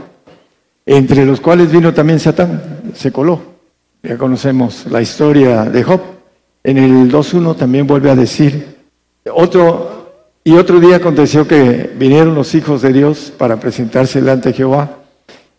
entre 0.86 1.26
los 1.26 1.40
cuales 1.40 1.72
vino 1.72 1.94
también 1.94 2.20
Satán, 2.20 2.92
se 2.96 3.12
coló. 3.12 3.42
Ya 4.04 4.18
conocemos 4.18 4.86
la 4.88 5.02
historia 5.02 5.64
de 5.66 5.84
Job. 5.84 6.02
En 6.64 6.78
el 6.78 7.12
2.1 7.12 7.56
también 7.56 7.88
vuelve 7.88 8.10
a 8.10 8.16
decir, 8.16 8.76
otro, 9.34 9.95
y 10.48 10.54
otro 10.54 10.80
día 10.80 10.98
aconteció 10.98 11.48
que 11.48 11.92
vinieron 11.98 12.36
los 12.36 12.54
hijos 12.54 12.84
de 12.84 12.94
Dios 12.94 13.34
para 13.36 13.60
presentarse 13.60 14.22
delante 14.22 14.50
de 14.50 14.56
Jehová, 14.56 15.00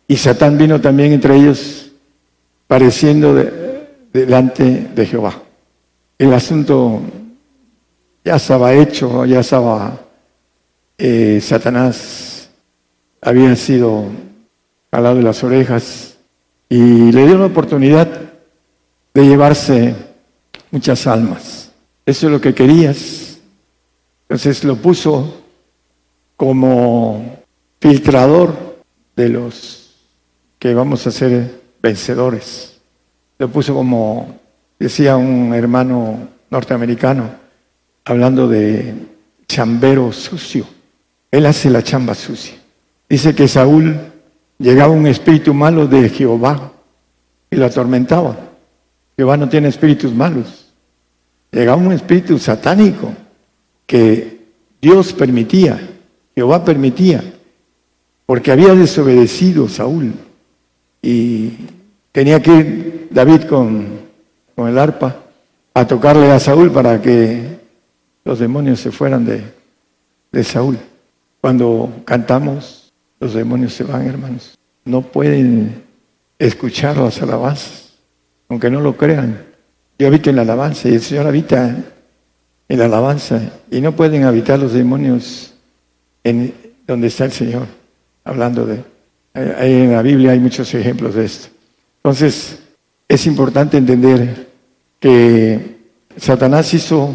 y 0.07 0.16
Satán 0.16 0.57
vino 0.57 0.80
también 0.80 1.12
entre 1.12 1.34
ellos, 1.34 1.91
pareciendo 2.68 3.34
delante 4.12 4.89
de 4.95 5.07
Jehová. 5.07 5.43
El 6.16 6.32
asunto 6.32 7.03
ya 8.24 8.37
estaba 8.37 8.72
hecho, 8.72 9.26
ya 9.26 9.41
estaba 9.41 10.01
eh, 10.97 11.41
Satanás, 11.43 12.49
había 13.20 13.55
sido 13.57 14.05
lado 15.03 15.16
de 15.16 15.22
las 15.22 15.43
orejas 15.43 16.16
y 16.68 17.12
le 17.12 17.26
dio 17.26 17.39
la 17.39 17.47
oportunidad 17.47 18.09
de 19.14 19.26
llevarse 19.26 19.95
muchas 20.70 21.07
almas. 21.07 21.70
Eso 22.05 22.26
es 22.26 22.32
lo 22.32 22.41
que 22.41 22.55
querías. 22.55 23.25
Entonces 24.28 24.64
lo 24.64 24.76
puso 24.76 25.42
como 26.36 27.38
filtrador 27.80 28.76
de 29.14 29.28
los 29.28 29.94
que 30.58 30.74
vamos 30.74 31.06
a 31.06 31.12
ser 31.12 31.60
vencedores. 31.80 32.80
Lo 33.38 33.48
puso 33.48 33.74
como, 33.74 34.38
decía 34.78 35.16
un 35.16 35.54
hermano 35.54 36.28
norteamericano, 36.50 37.30
hablando 38.04 38.48
de 38.48 38.94
chambero 39.46 40.12
sucio. 40.12 40.66
Él 41.30 41.46
hace 41.46 41.70
la 41.70 41.82
chamba 41.82 42.14
sucia. 42.14 42.56
Dice 43.08 43.34
que 43.34 43.46
Saúl 43.46 43.96
llegaba 44.58 44.92
un 44.92 45.06
espíritu 45.06 45.54
malo 45.54 45.86
de 45.86 46.08
Jehová 46.08 46.72
y 47.50 47.56
lo 47.56 47.66
atormentaba. 47.66 48.36
Jehová 49.16 49.36
no 49.36 49.48
tiene 49.48 49.68
espíritus 49.68 50.12
malos. 50.12 50.72
Llegaba 51.52 51.80
un 51.80 51.92
espíritu 51.92 52.38
satánico 52.38 53.12
que 53.87 54.41
Dios 54.80 55.12
permitía, 55.12 55.80
Jehová 56.34 56.64
permitía, 56.64 57.22
porque 58.26 58.53
había 58.53 58.74
desobedecido 58.74 59.68
Saúl 59.68 60.12
y 61.01 61.53
tenía 62.12 62.43
que 62.43 62.55
ir 62.55 63.09
David 63.11 63.43
con, 63.43 63.87
con 64.55 64.68
el 64.68 64.78
arpa 64.78 65.22
a 65.72 65.87
tocarle 65.87 66.30
a 66.30 66.41
Saúl 66.41 66.70
para 66.70 67.01
que 67.01 67.59
los 68.24 68.39
demonios 68.39 68.80
se 68.80 68.91
fueran 68.91 69.24
de, 69.24 69.43
de 70.32 70.45
Saúl. 70.45 70.78
Cuando 71.41 72.03
cantamos, 72.05 72.93
los 73.20 73.34
demonios 73.34 73.72
se 73.72 73.84
van, 73.84 74.07
hermanos. 74.07 74.59
No 74.84 75.03
pueden 75.03 75.84
escuchar 76.39 76.97
las 76.97 77.22
alabanzas, 77.22 77.93
aunque 78.49 78.70
no 78.70 78.80
lo 78.80 78.97
crean. 78.97 79.45
Yo 79.99 80.09
habito 80.09 80.30
en 80.30 80.37
la 80.37 80.43
alabanza 80.43 80.89
y 80.89 80.95
el 80.95 81.01
Señor 81.01 81.26
habita 81.26 81.76
en 82.68 82.78
la 82.78 82.86
alabanza 82.86 83.40
y 83.70 83.80
no 83.80 83.92
pueden 83.92 84.24
habitar 84.24 84.58
los 84.58 84.72
demonios 84.72 85.54
en 86.24 86.52
donde 86.86 87.08
está 87.08 87.24
el 87.24 87.32
Señor, 87.32 87.66
hablando 88.24 88.66
de... 88.66 88.82
En 89.34 89.92
la 89.92 90.02
Biblia 90.02 90.32
hay 90.32 90.40
muchos 90.40 90.72
ejemplos 90.74 91.14
de 91.14 91.26
esto. 91.26 91.48
Entonces, 91.98 92.58
es 93.06 93.26
importante 93.26 93.76
entender 93.76 94.48
que 94.98 95.76
Satanás 96.16 96.72
hizo 96.72 97.14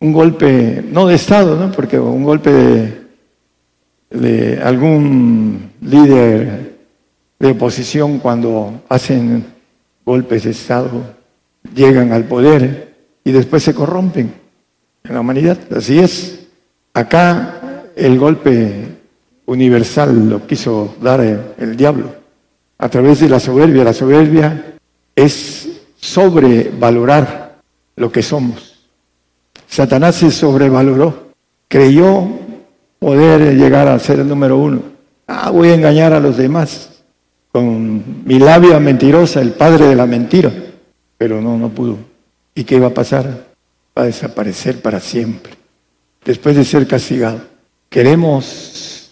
un 0.00 0.12
golpe, 0.12 0.82
no 0.90 1.06
de 1.06 1.14
Estado, 1.14 1.56
¿no? 1.56 1.70
porque 1.70 1.98
un 1.98 2.24
golpe 2.24 3.02
de 4.10 4.60
algún 4.62 5.72
líder 5.82 6.78
de 7.38 7.50
oposición 7.50 8.18
cuando 8.18 8.82
hacen 8.88 9.44
golpes 10.04 10.44
de 10.44 10.50
Estado, 10.50 11.14
llegan 11.74 12.12
al 12.12 12.24
poder 12.24 12.94
y 13.24 13.30
después 13.30 13.62
se 13.62 13.74
corrompen 13.74 14.41
en 15.04 15.14
la 15.14 15.20
humanidad. 15.20 15.58
Así 15.74 15.98
es. 15.98 16.46
Acá 16.94 17.84
el 17.96 18.18
golpe 18.18 18.88
universal 19.46 20.28
lo 20.28 20.46
quiso 20.46 20.96
dar 21.00 21.20
el, 21.20 21.76
diablo 21.76 22.14
a 22.78 22.88
través 22.88 23.20
de 23.20 23.28
la 23.28 23.40
soberbia. 23.40 23.84
La 23.84 23.92
soberbia 23.92 24.74
es 25.14 25.68
sobrevalorar 25.98 27.58
lo 27.96 28.10
que 28.10 28.22
somos. 28.22 28.86
Satanás 29.66 30.16
se 30.16 30.30
sobrevaloró, 30.30 31.32
creyó 31.68 32.28
poder 32.98 33.56
llegar 33.56 33.88
a 33.88 33.98
ser 33.98 34.20
el 34.20 34.28
número 34.28 34.58
uno. 34.58 34.82
Ah, 35.26 35.50
voy 35.50 35.68
a 35.68 35.74
engañar 35.74 36.12
a 36.12 36.20
los 36.20 36.36
demás 36.36 36.92
con 37.50 38.24
mi 38.24 38.38
labia 38.38 38.80
mentirosa, 38.80 39.40
el 39.40 39.52
padre 39.52 39.86
de 39.86 39.96
la 39.96 40.06
mentira. 40.06 40.50
Pero 41.18 41.40
no, 41.40 41.56
no 41.56 41.68
pudo. 41.68 41.98
¿Y 42.54 42.64
qué 42.64 42.80
va 42.80 42.88
a 42.88 42.94
pasar? 42.94 43.51
Va 43.96 44.02
a 44.02 44.06
desaparecer 44.06 44.80
para 44.80 45.00
siempre, 45.00 45.54
después 46.24 46.56
de 46.56 46.64
ser 46.64 46.86
castigado. 46.86 47.42
Queremos 47.88 49.10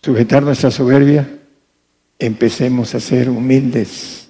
sujetar 0.00 0.42
nuestra 0.42 0.70
soberbia, 0.70 1.28
empecemos 2.18 2.94
a 2.94 3.00
ser 3.00 3.28
humildes 3.28 4.28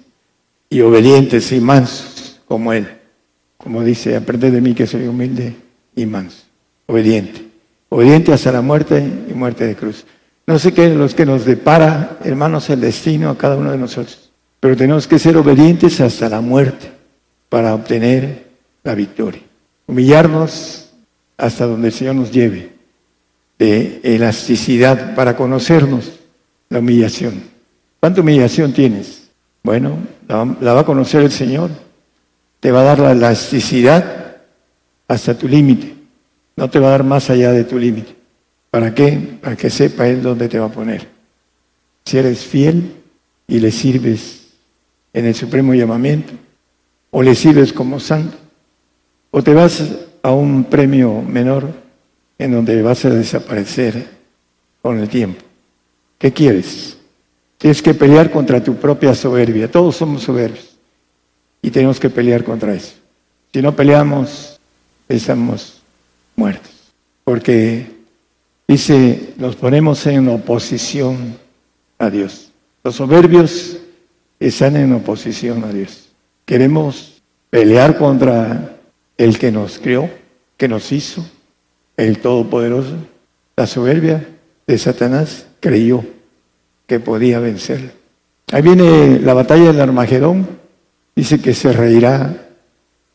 y 0.69 0.81
obedientes 0.81 1.51
y 1.51 1.59
mansos 1.59 2.39
como 2.47 2.73
Él. 2.73 2.87
Como 3.57 3.83
dice, 3.83 4.15
aprende 4.15 4.51
de 4.51 4.61
mí 4.61 4.73
que 4.73 4.87
soy 4.87 5.07
humilde 5.07 5.55
y 5.95 6.05
manso, 6.05 6.43
obediente 6.87 7.47
obediente 7.89 8.33
hasta 8.33 8.51
la 8.51 8.61
muerte 8.61 9.03
y 9.29 9.33
muerte 9.33 9.65
de 9.65 9.75
cruz. 9.75 10.05
No 10.45 10.59
sé 10.59 10.73
qué 10.73 10.87
es 10.87 10.95
lo 10.95 11.07
que 11.09 11.25
nos 11.25 11.45
depara, 11.45 12.17
hermanos, 12.23 12.69
el 12.69 12.81
destino 12.81 13.29
a 13.29 13.37
cada 13.37 13.57
uno 13.57 13.71
de 13.71 13.77
nosotros, 13.77 14.31
pero 14.59 14.77
tenemos 14.77 15.07
que 15.07 15.19
ser 15.19 15.37
obedientes 15.37 15.99
hasta 15.99 16.29
la 16.29 16.41
muerte 16.41 16.91
para 17.49 17.73
obtener 17.73 18.47
la 18.83 18.95
victoria. 18.95 19.41
Humillarnos 19.87 20.89
hasta 21.37 21.65
donde 21.65 21.87
el 21.87 21.93
Señor 21.93 22.15
nos 22.15 22.31
lleve, 22.31 22.73
de 23.57 23.99
elasticidad 24.03 25.15
para 25.15 25.35
conocernos 25.35 26.11
la 26.69 26.79
humillación. 26.79 27.43
¿Cuánta 27.99 28.21
humillación 28.21 28.73
tienes? 28.73 29.29
Bueno, 29.63 29.97
la, 30.27 30.73
va 30.73 30.81
a 30.81 30.85
conocer 30.85 31.23
el 31.23 31.31
Señor. 31.31 31.71
Te 32.59 32.71
va 32.71 32.81
a 32.81 32.83
dar 32.83 32.99
la 32.99 33.11
elasticidad 33.11 34.37
hasta 35.07 35.37
tu 35.37 35.47
límite 35.47 35.97
no 36.57 36.69
te 36.69 36.79
va 36.79 36.87
a 36.87 36.91
dar 36.91 37.03
más 37.03 37.29
allá 37.29 37.51
de 37.51 37.63
tu 37.63 37.77
límite. 37.77 38.15
¿Para 38.71 38.93
qué? 38.93 39.37
Para 39.41 39.55
que 39.55 39.69
sepa 39.69 40.07
Él 40.07 40.21
dónde 40.21 40.49
te 40.49 40.59
va 40.59 40.65
a 40.65 40.71
poner. 40.71 41.07
Si 42.03 42.17
eres 42.17 42.43
fiel 42.45 42.95
y 43.47 43.59
le 43.59 43.71
sirves 43.71 44.47
en 45.13 45.25
el 45.25 45.35
supremo 45.35 45.73
llamamiento, 45.73 46.33
o 47.11 47.21
le 47.21 47.35
sirves 47.35 47.71
como 47.71 47.99
santo, 47.99 48.37
o 49.31 49.43
te 49.43 49.53
vas 49.53 49.83
a 50.21 50.31
un 50.31 50.65
premio 50.65 51.21
menor 51.21 51.71
en 52.37 52.51
donde 52.51 52.81
vas 52.81 53.05
a 53.05 53.09
desaparecer 53.09 54.07
con 54.81 54.99
el 54.99 55.09
tiempo. 55.09 55.41
¿Qué 56.17 56.31
quieres? 56.31 56.97
Tienes 57.57 57.81
que 57.81 57.93
pelear 57.93 58.31
contra 58.31 58.63
tu 58.63 58.75
propia 58.75 59.15
soberbia. 59.15 59.69
Todos 59.69 59.95
somos 59.95 60.23
soberbios 60.23 60.77
y 61.61 61.71
tenemos 61.71 61.99
que 61.99 62.09
pelear 62.09 62.43
contra 62.43 62.73
eso. 62.73 62.93
Si 63.53 63.61
no 63.61 63.75
peleamos, 63.75 64.59
estamos 65.09 65.81
muertos. 66.35 66.71
Porque 67.23 67.87
dice, 68.67 69.33
nos 69.37 69.55
ponemos 69.55 70.05
en 70.07 70.27
oposición 70.29 71.37
a 71.97 72.09
Dios. 72.09 72.51
Los 72.83 72.95
soberbios 72.95 73.77
están 74.39 74.77
en 74.77 74.93
oposición 74.93 75.63
a 75.63 75.73
Dios. 75.73 76.09
Queremos 76.45 77.21
pelear 77.49 77.97
contra 77.97 78.76
el 79.17 79.39
que 79.39 79.51
nos 79.51 79.79
crió, 79.79 80.09
que 80.57 80.67
nos 80.67 80.91
hizo, 80.91 81.25
el 81.95 82.19
Todopoderoso. 82.19 82.95
La 83.55 83.67
soberbia 83.67 84.27
de 84.67 84.77
Satanás 84.77 85.47
creyó 85.59 86.03
que 86.85 86.99
podía 86.99 87.39
vencer. 87.39 87.93
Ahí 88.51 88.61
viene 88.61 89.19
la 89.19 89.33
batalla 89.33 89.73
del 89.73 89.81
Armagedón. 89.81 90.47
Dice 91.15 91.39
que 91.41 91.53
se 91.53 91.73
reirá 91.73 92.47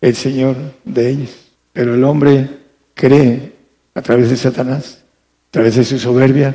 el 0.00 0.14
Señor 0.14 0.56
de 0.84 1.10
ellos. 1.10 1.30
Pero 1.72 1.94
el 1.94 2.04
hombre 2.04 2.48
cree 2.94 3.52
a 3.94 4.02
través 4.02 4.30
de 4.30 4.36
Satanás, 4.36 5.02
a 5.48 5.50
través 5.52 5.76
de 5.76 5.84
su 5.84 5.98
soberbia, 5.98 6.54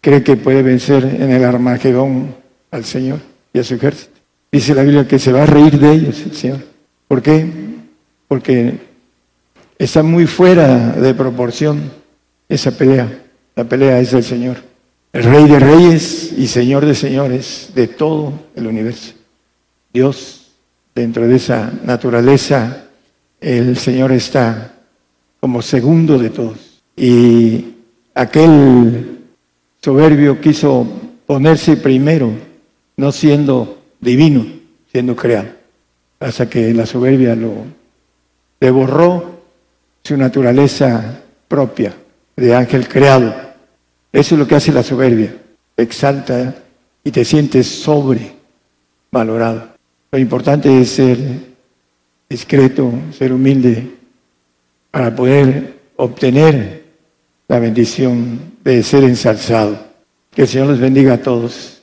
cree 0.00 0.22
que 0.22 0.36
puede 0.36 0.62
vencer 0.62 1.04
en 1.04 1.30
el 1.30 1.44
Armagedón 1.44 2.34
al 2.70 2.84
Señor 2.84 3.20
y 3.52 3.58
a 3.58 3.64
su 3.64 3.74
ejército. 3.74 4.12
Dice 4.50 4.74
la 4.74 4.82
Biblia 4.82 5.06
que 5.06 5.18
se 5.18 5.32
va 5.32 5.42
a 5.42 5.46
reír 5.46 5.78
de 5.78 5.92
ellos 5.92 6.22
el 6.24 6.34
Señor. 6.34 6.58
¿Por 7.08 7.22
qué? 7.22 7.63
Porque 8.34 8.80
está 9.78 10.02
muy 10.02 10.26
fuera 10.26 10.90
de 10.90 11.14
proporción 11.14 11.92
esa 12.48 12.72
pelea. 12.72 13.22
La 13.54 13.62
pelea 13.62 14.00
es 14.00 14.10
del 14.10 14.24
Señor, 14.24 14.56
el 15.12 15.22
Rey 15.22 15.46
de 15.46 15.60
Reyes 15.60 16.34
y 16.36 16.48
Señor 16.48 16.84
de 16.84 16.96
Señores 16.96 17.70
de 17.76 17.86
todo 17.86 18.32
el 18.56 18.66
universo. 18.66 19.12
Dios, 19.92 20.50
dentro 20.92 21.28
de 21.28 21.36
esa 21.36 21.72
naturaleza, 21.84 22.86
el 23.40 23.76
Señor 23.76 24.10
está 24.10 24.80
como 25.38 25.62
segundo 25.62 26.18
de 26.18 26.30
todos. 26.30 26.82
Y 26.96 27.66
aquel 28.16 29.20
soberbio 29.80 30.40
quiso 30.40 30.84
ponerse 31.24 31.76
primero, 31.76 32.32
no 32.96 33.12
siendo 33.12 33.78
divino, 34.00 34.44
siendo 34.90 35.14
creado. 35.14 35.50
hasta 36.18 36.50
que 36.50 36.74
la 36.74 36.84
soberbia 36.84 37.36
lo 37.36 37.83
devorró 38.64 39.40
su 40.02 40.16
naturaleza 40.16 41.20
propia 41.48 41.94
de 42.34 42.54
ángel 42.54 42.88
creado. 42.88 43.34
Eso 44.12 44.34
es 44.34 44.38
lo 44.38 44.46
que 44.46 44.54
hace 44.54 44.72
la 44.72 44.82
soberbia. 44.82 45.36
exalta 45.76 46.54
y 47.02 47.10
te 47.10 47.24
sientes 47.24 47.66
sobrevalorado. 47.66 49.68
Lo 50.12 50.18
importante 50.18 50.80
es 50.80 50.90
ser 50.90 51.18
discreto, 52.28 52.92
ser 53.12 53.32
humilde, 53.32 53.90
para 54.90 55.14
poder 55.14 55.80
obtener 55.96 56.84
la 57.48 57.58
bendición 57.58 58.54
de 58.62 58.82
ser 58.82 59.04
ensalzado. 59.04 59.78
Que 60.30 60.42
el 60.42 60.48
Señor 60.48 60.68
les 60.68 60.80
bendiga 60.80 61.14
a 61.14 61.20
todos. 61.20 61.82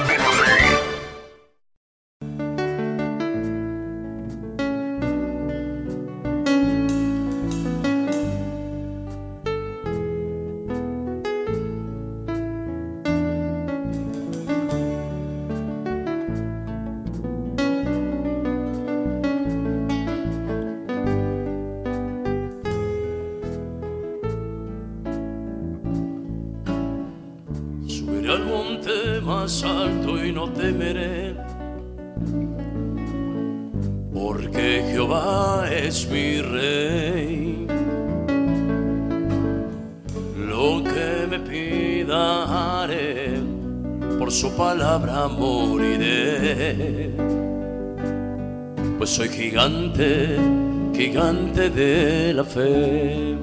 mi 36.21 36.41
rey. 36.41 37.67
Lo 40.49 40.83
que 40.83 41.27
me 41.29 41.39
pida 41.39 42.81
haré, 42.81 43.39
por 44.19 44.31
su 44.31 44.55
palabra 44.55 45.27
moriré. 45.27 47.11
Pues 48.97 49.09
soy 49.09 49.29
gigante, 49.29 50.37
gigante 50.93 51.69
de 51.69 52.33
la 52.33 52.43
fe. 52.43 53.37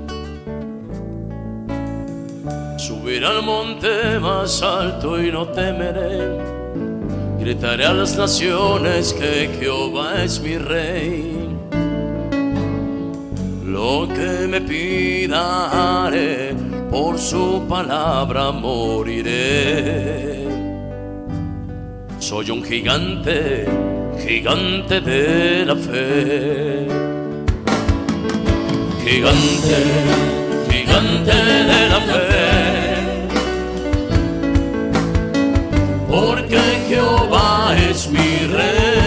Subiré 2.77 3.27
al 3.27 3.43
monte 3.43 4.19
más 4.21 4.63
alto 4.63 5.21
y 5.21 5.33
no 5.33 5.49
temeré. 5.49 6.39
Gritaré 7.41 7.87
a 7.87 7.93
las 7.93 8.17
naciones 8.17 9.13
que 9.13 9.51
Jehová 9.59 10.23
es 10.23 10.41
mi 10.41 10.59
rey. 10.59 11.48
Lo 13.69 14.09
que 14.09 14.49
me 14.49 14.61
pida 14.63 16.11
por 16.91 17.19
su 17.19 17.67
palabra 17.69 18.51
moriré. 18.51 20.49
Soy 22.19 22.51
un 22.51 22.65
gigante, 22.65 23.67
gigante 24.27 25.01
de 25.03 25.67
la 25.67 25.77
fe. 25.77 26.87
Gigante, 29.05 29.79
gigante 30.71 31.35
de 31.71 31.89
la 31.91 32.01
fe. 32.01 32.59
porque 36.09 36.59
Jehová 36.89 37.77
es 37.77 38.09
mi 38.09 38.47
rey. 38.47 38.98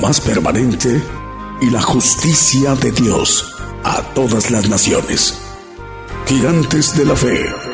más 0.00 0.20
permanente 0.20 1.02
y 1.60 1.70
la 1.70 1.80
justicia 1.80 2.74
de 2.74 2.92
Dios 2.92 3.54
a 3.84 4.02
todas 4.14 4.50
las 4.50 4.68
naciones. 4.68 5.38
Gigantes 6.26 6.96
de 6.96 7.04
la 7.04 7.16
fe. 7.16 7.73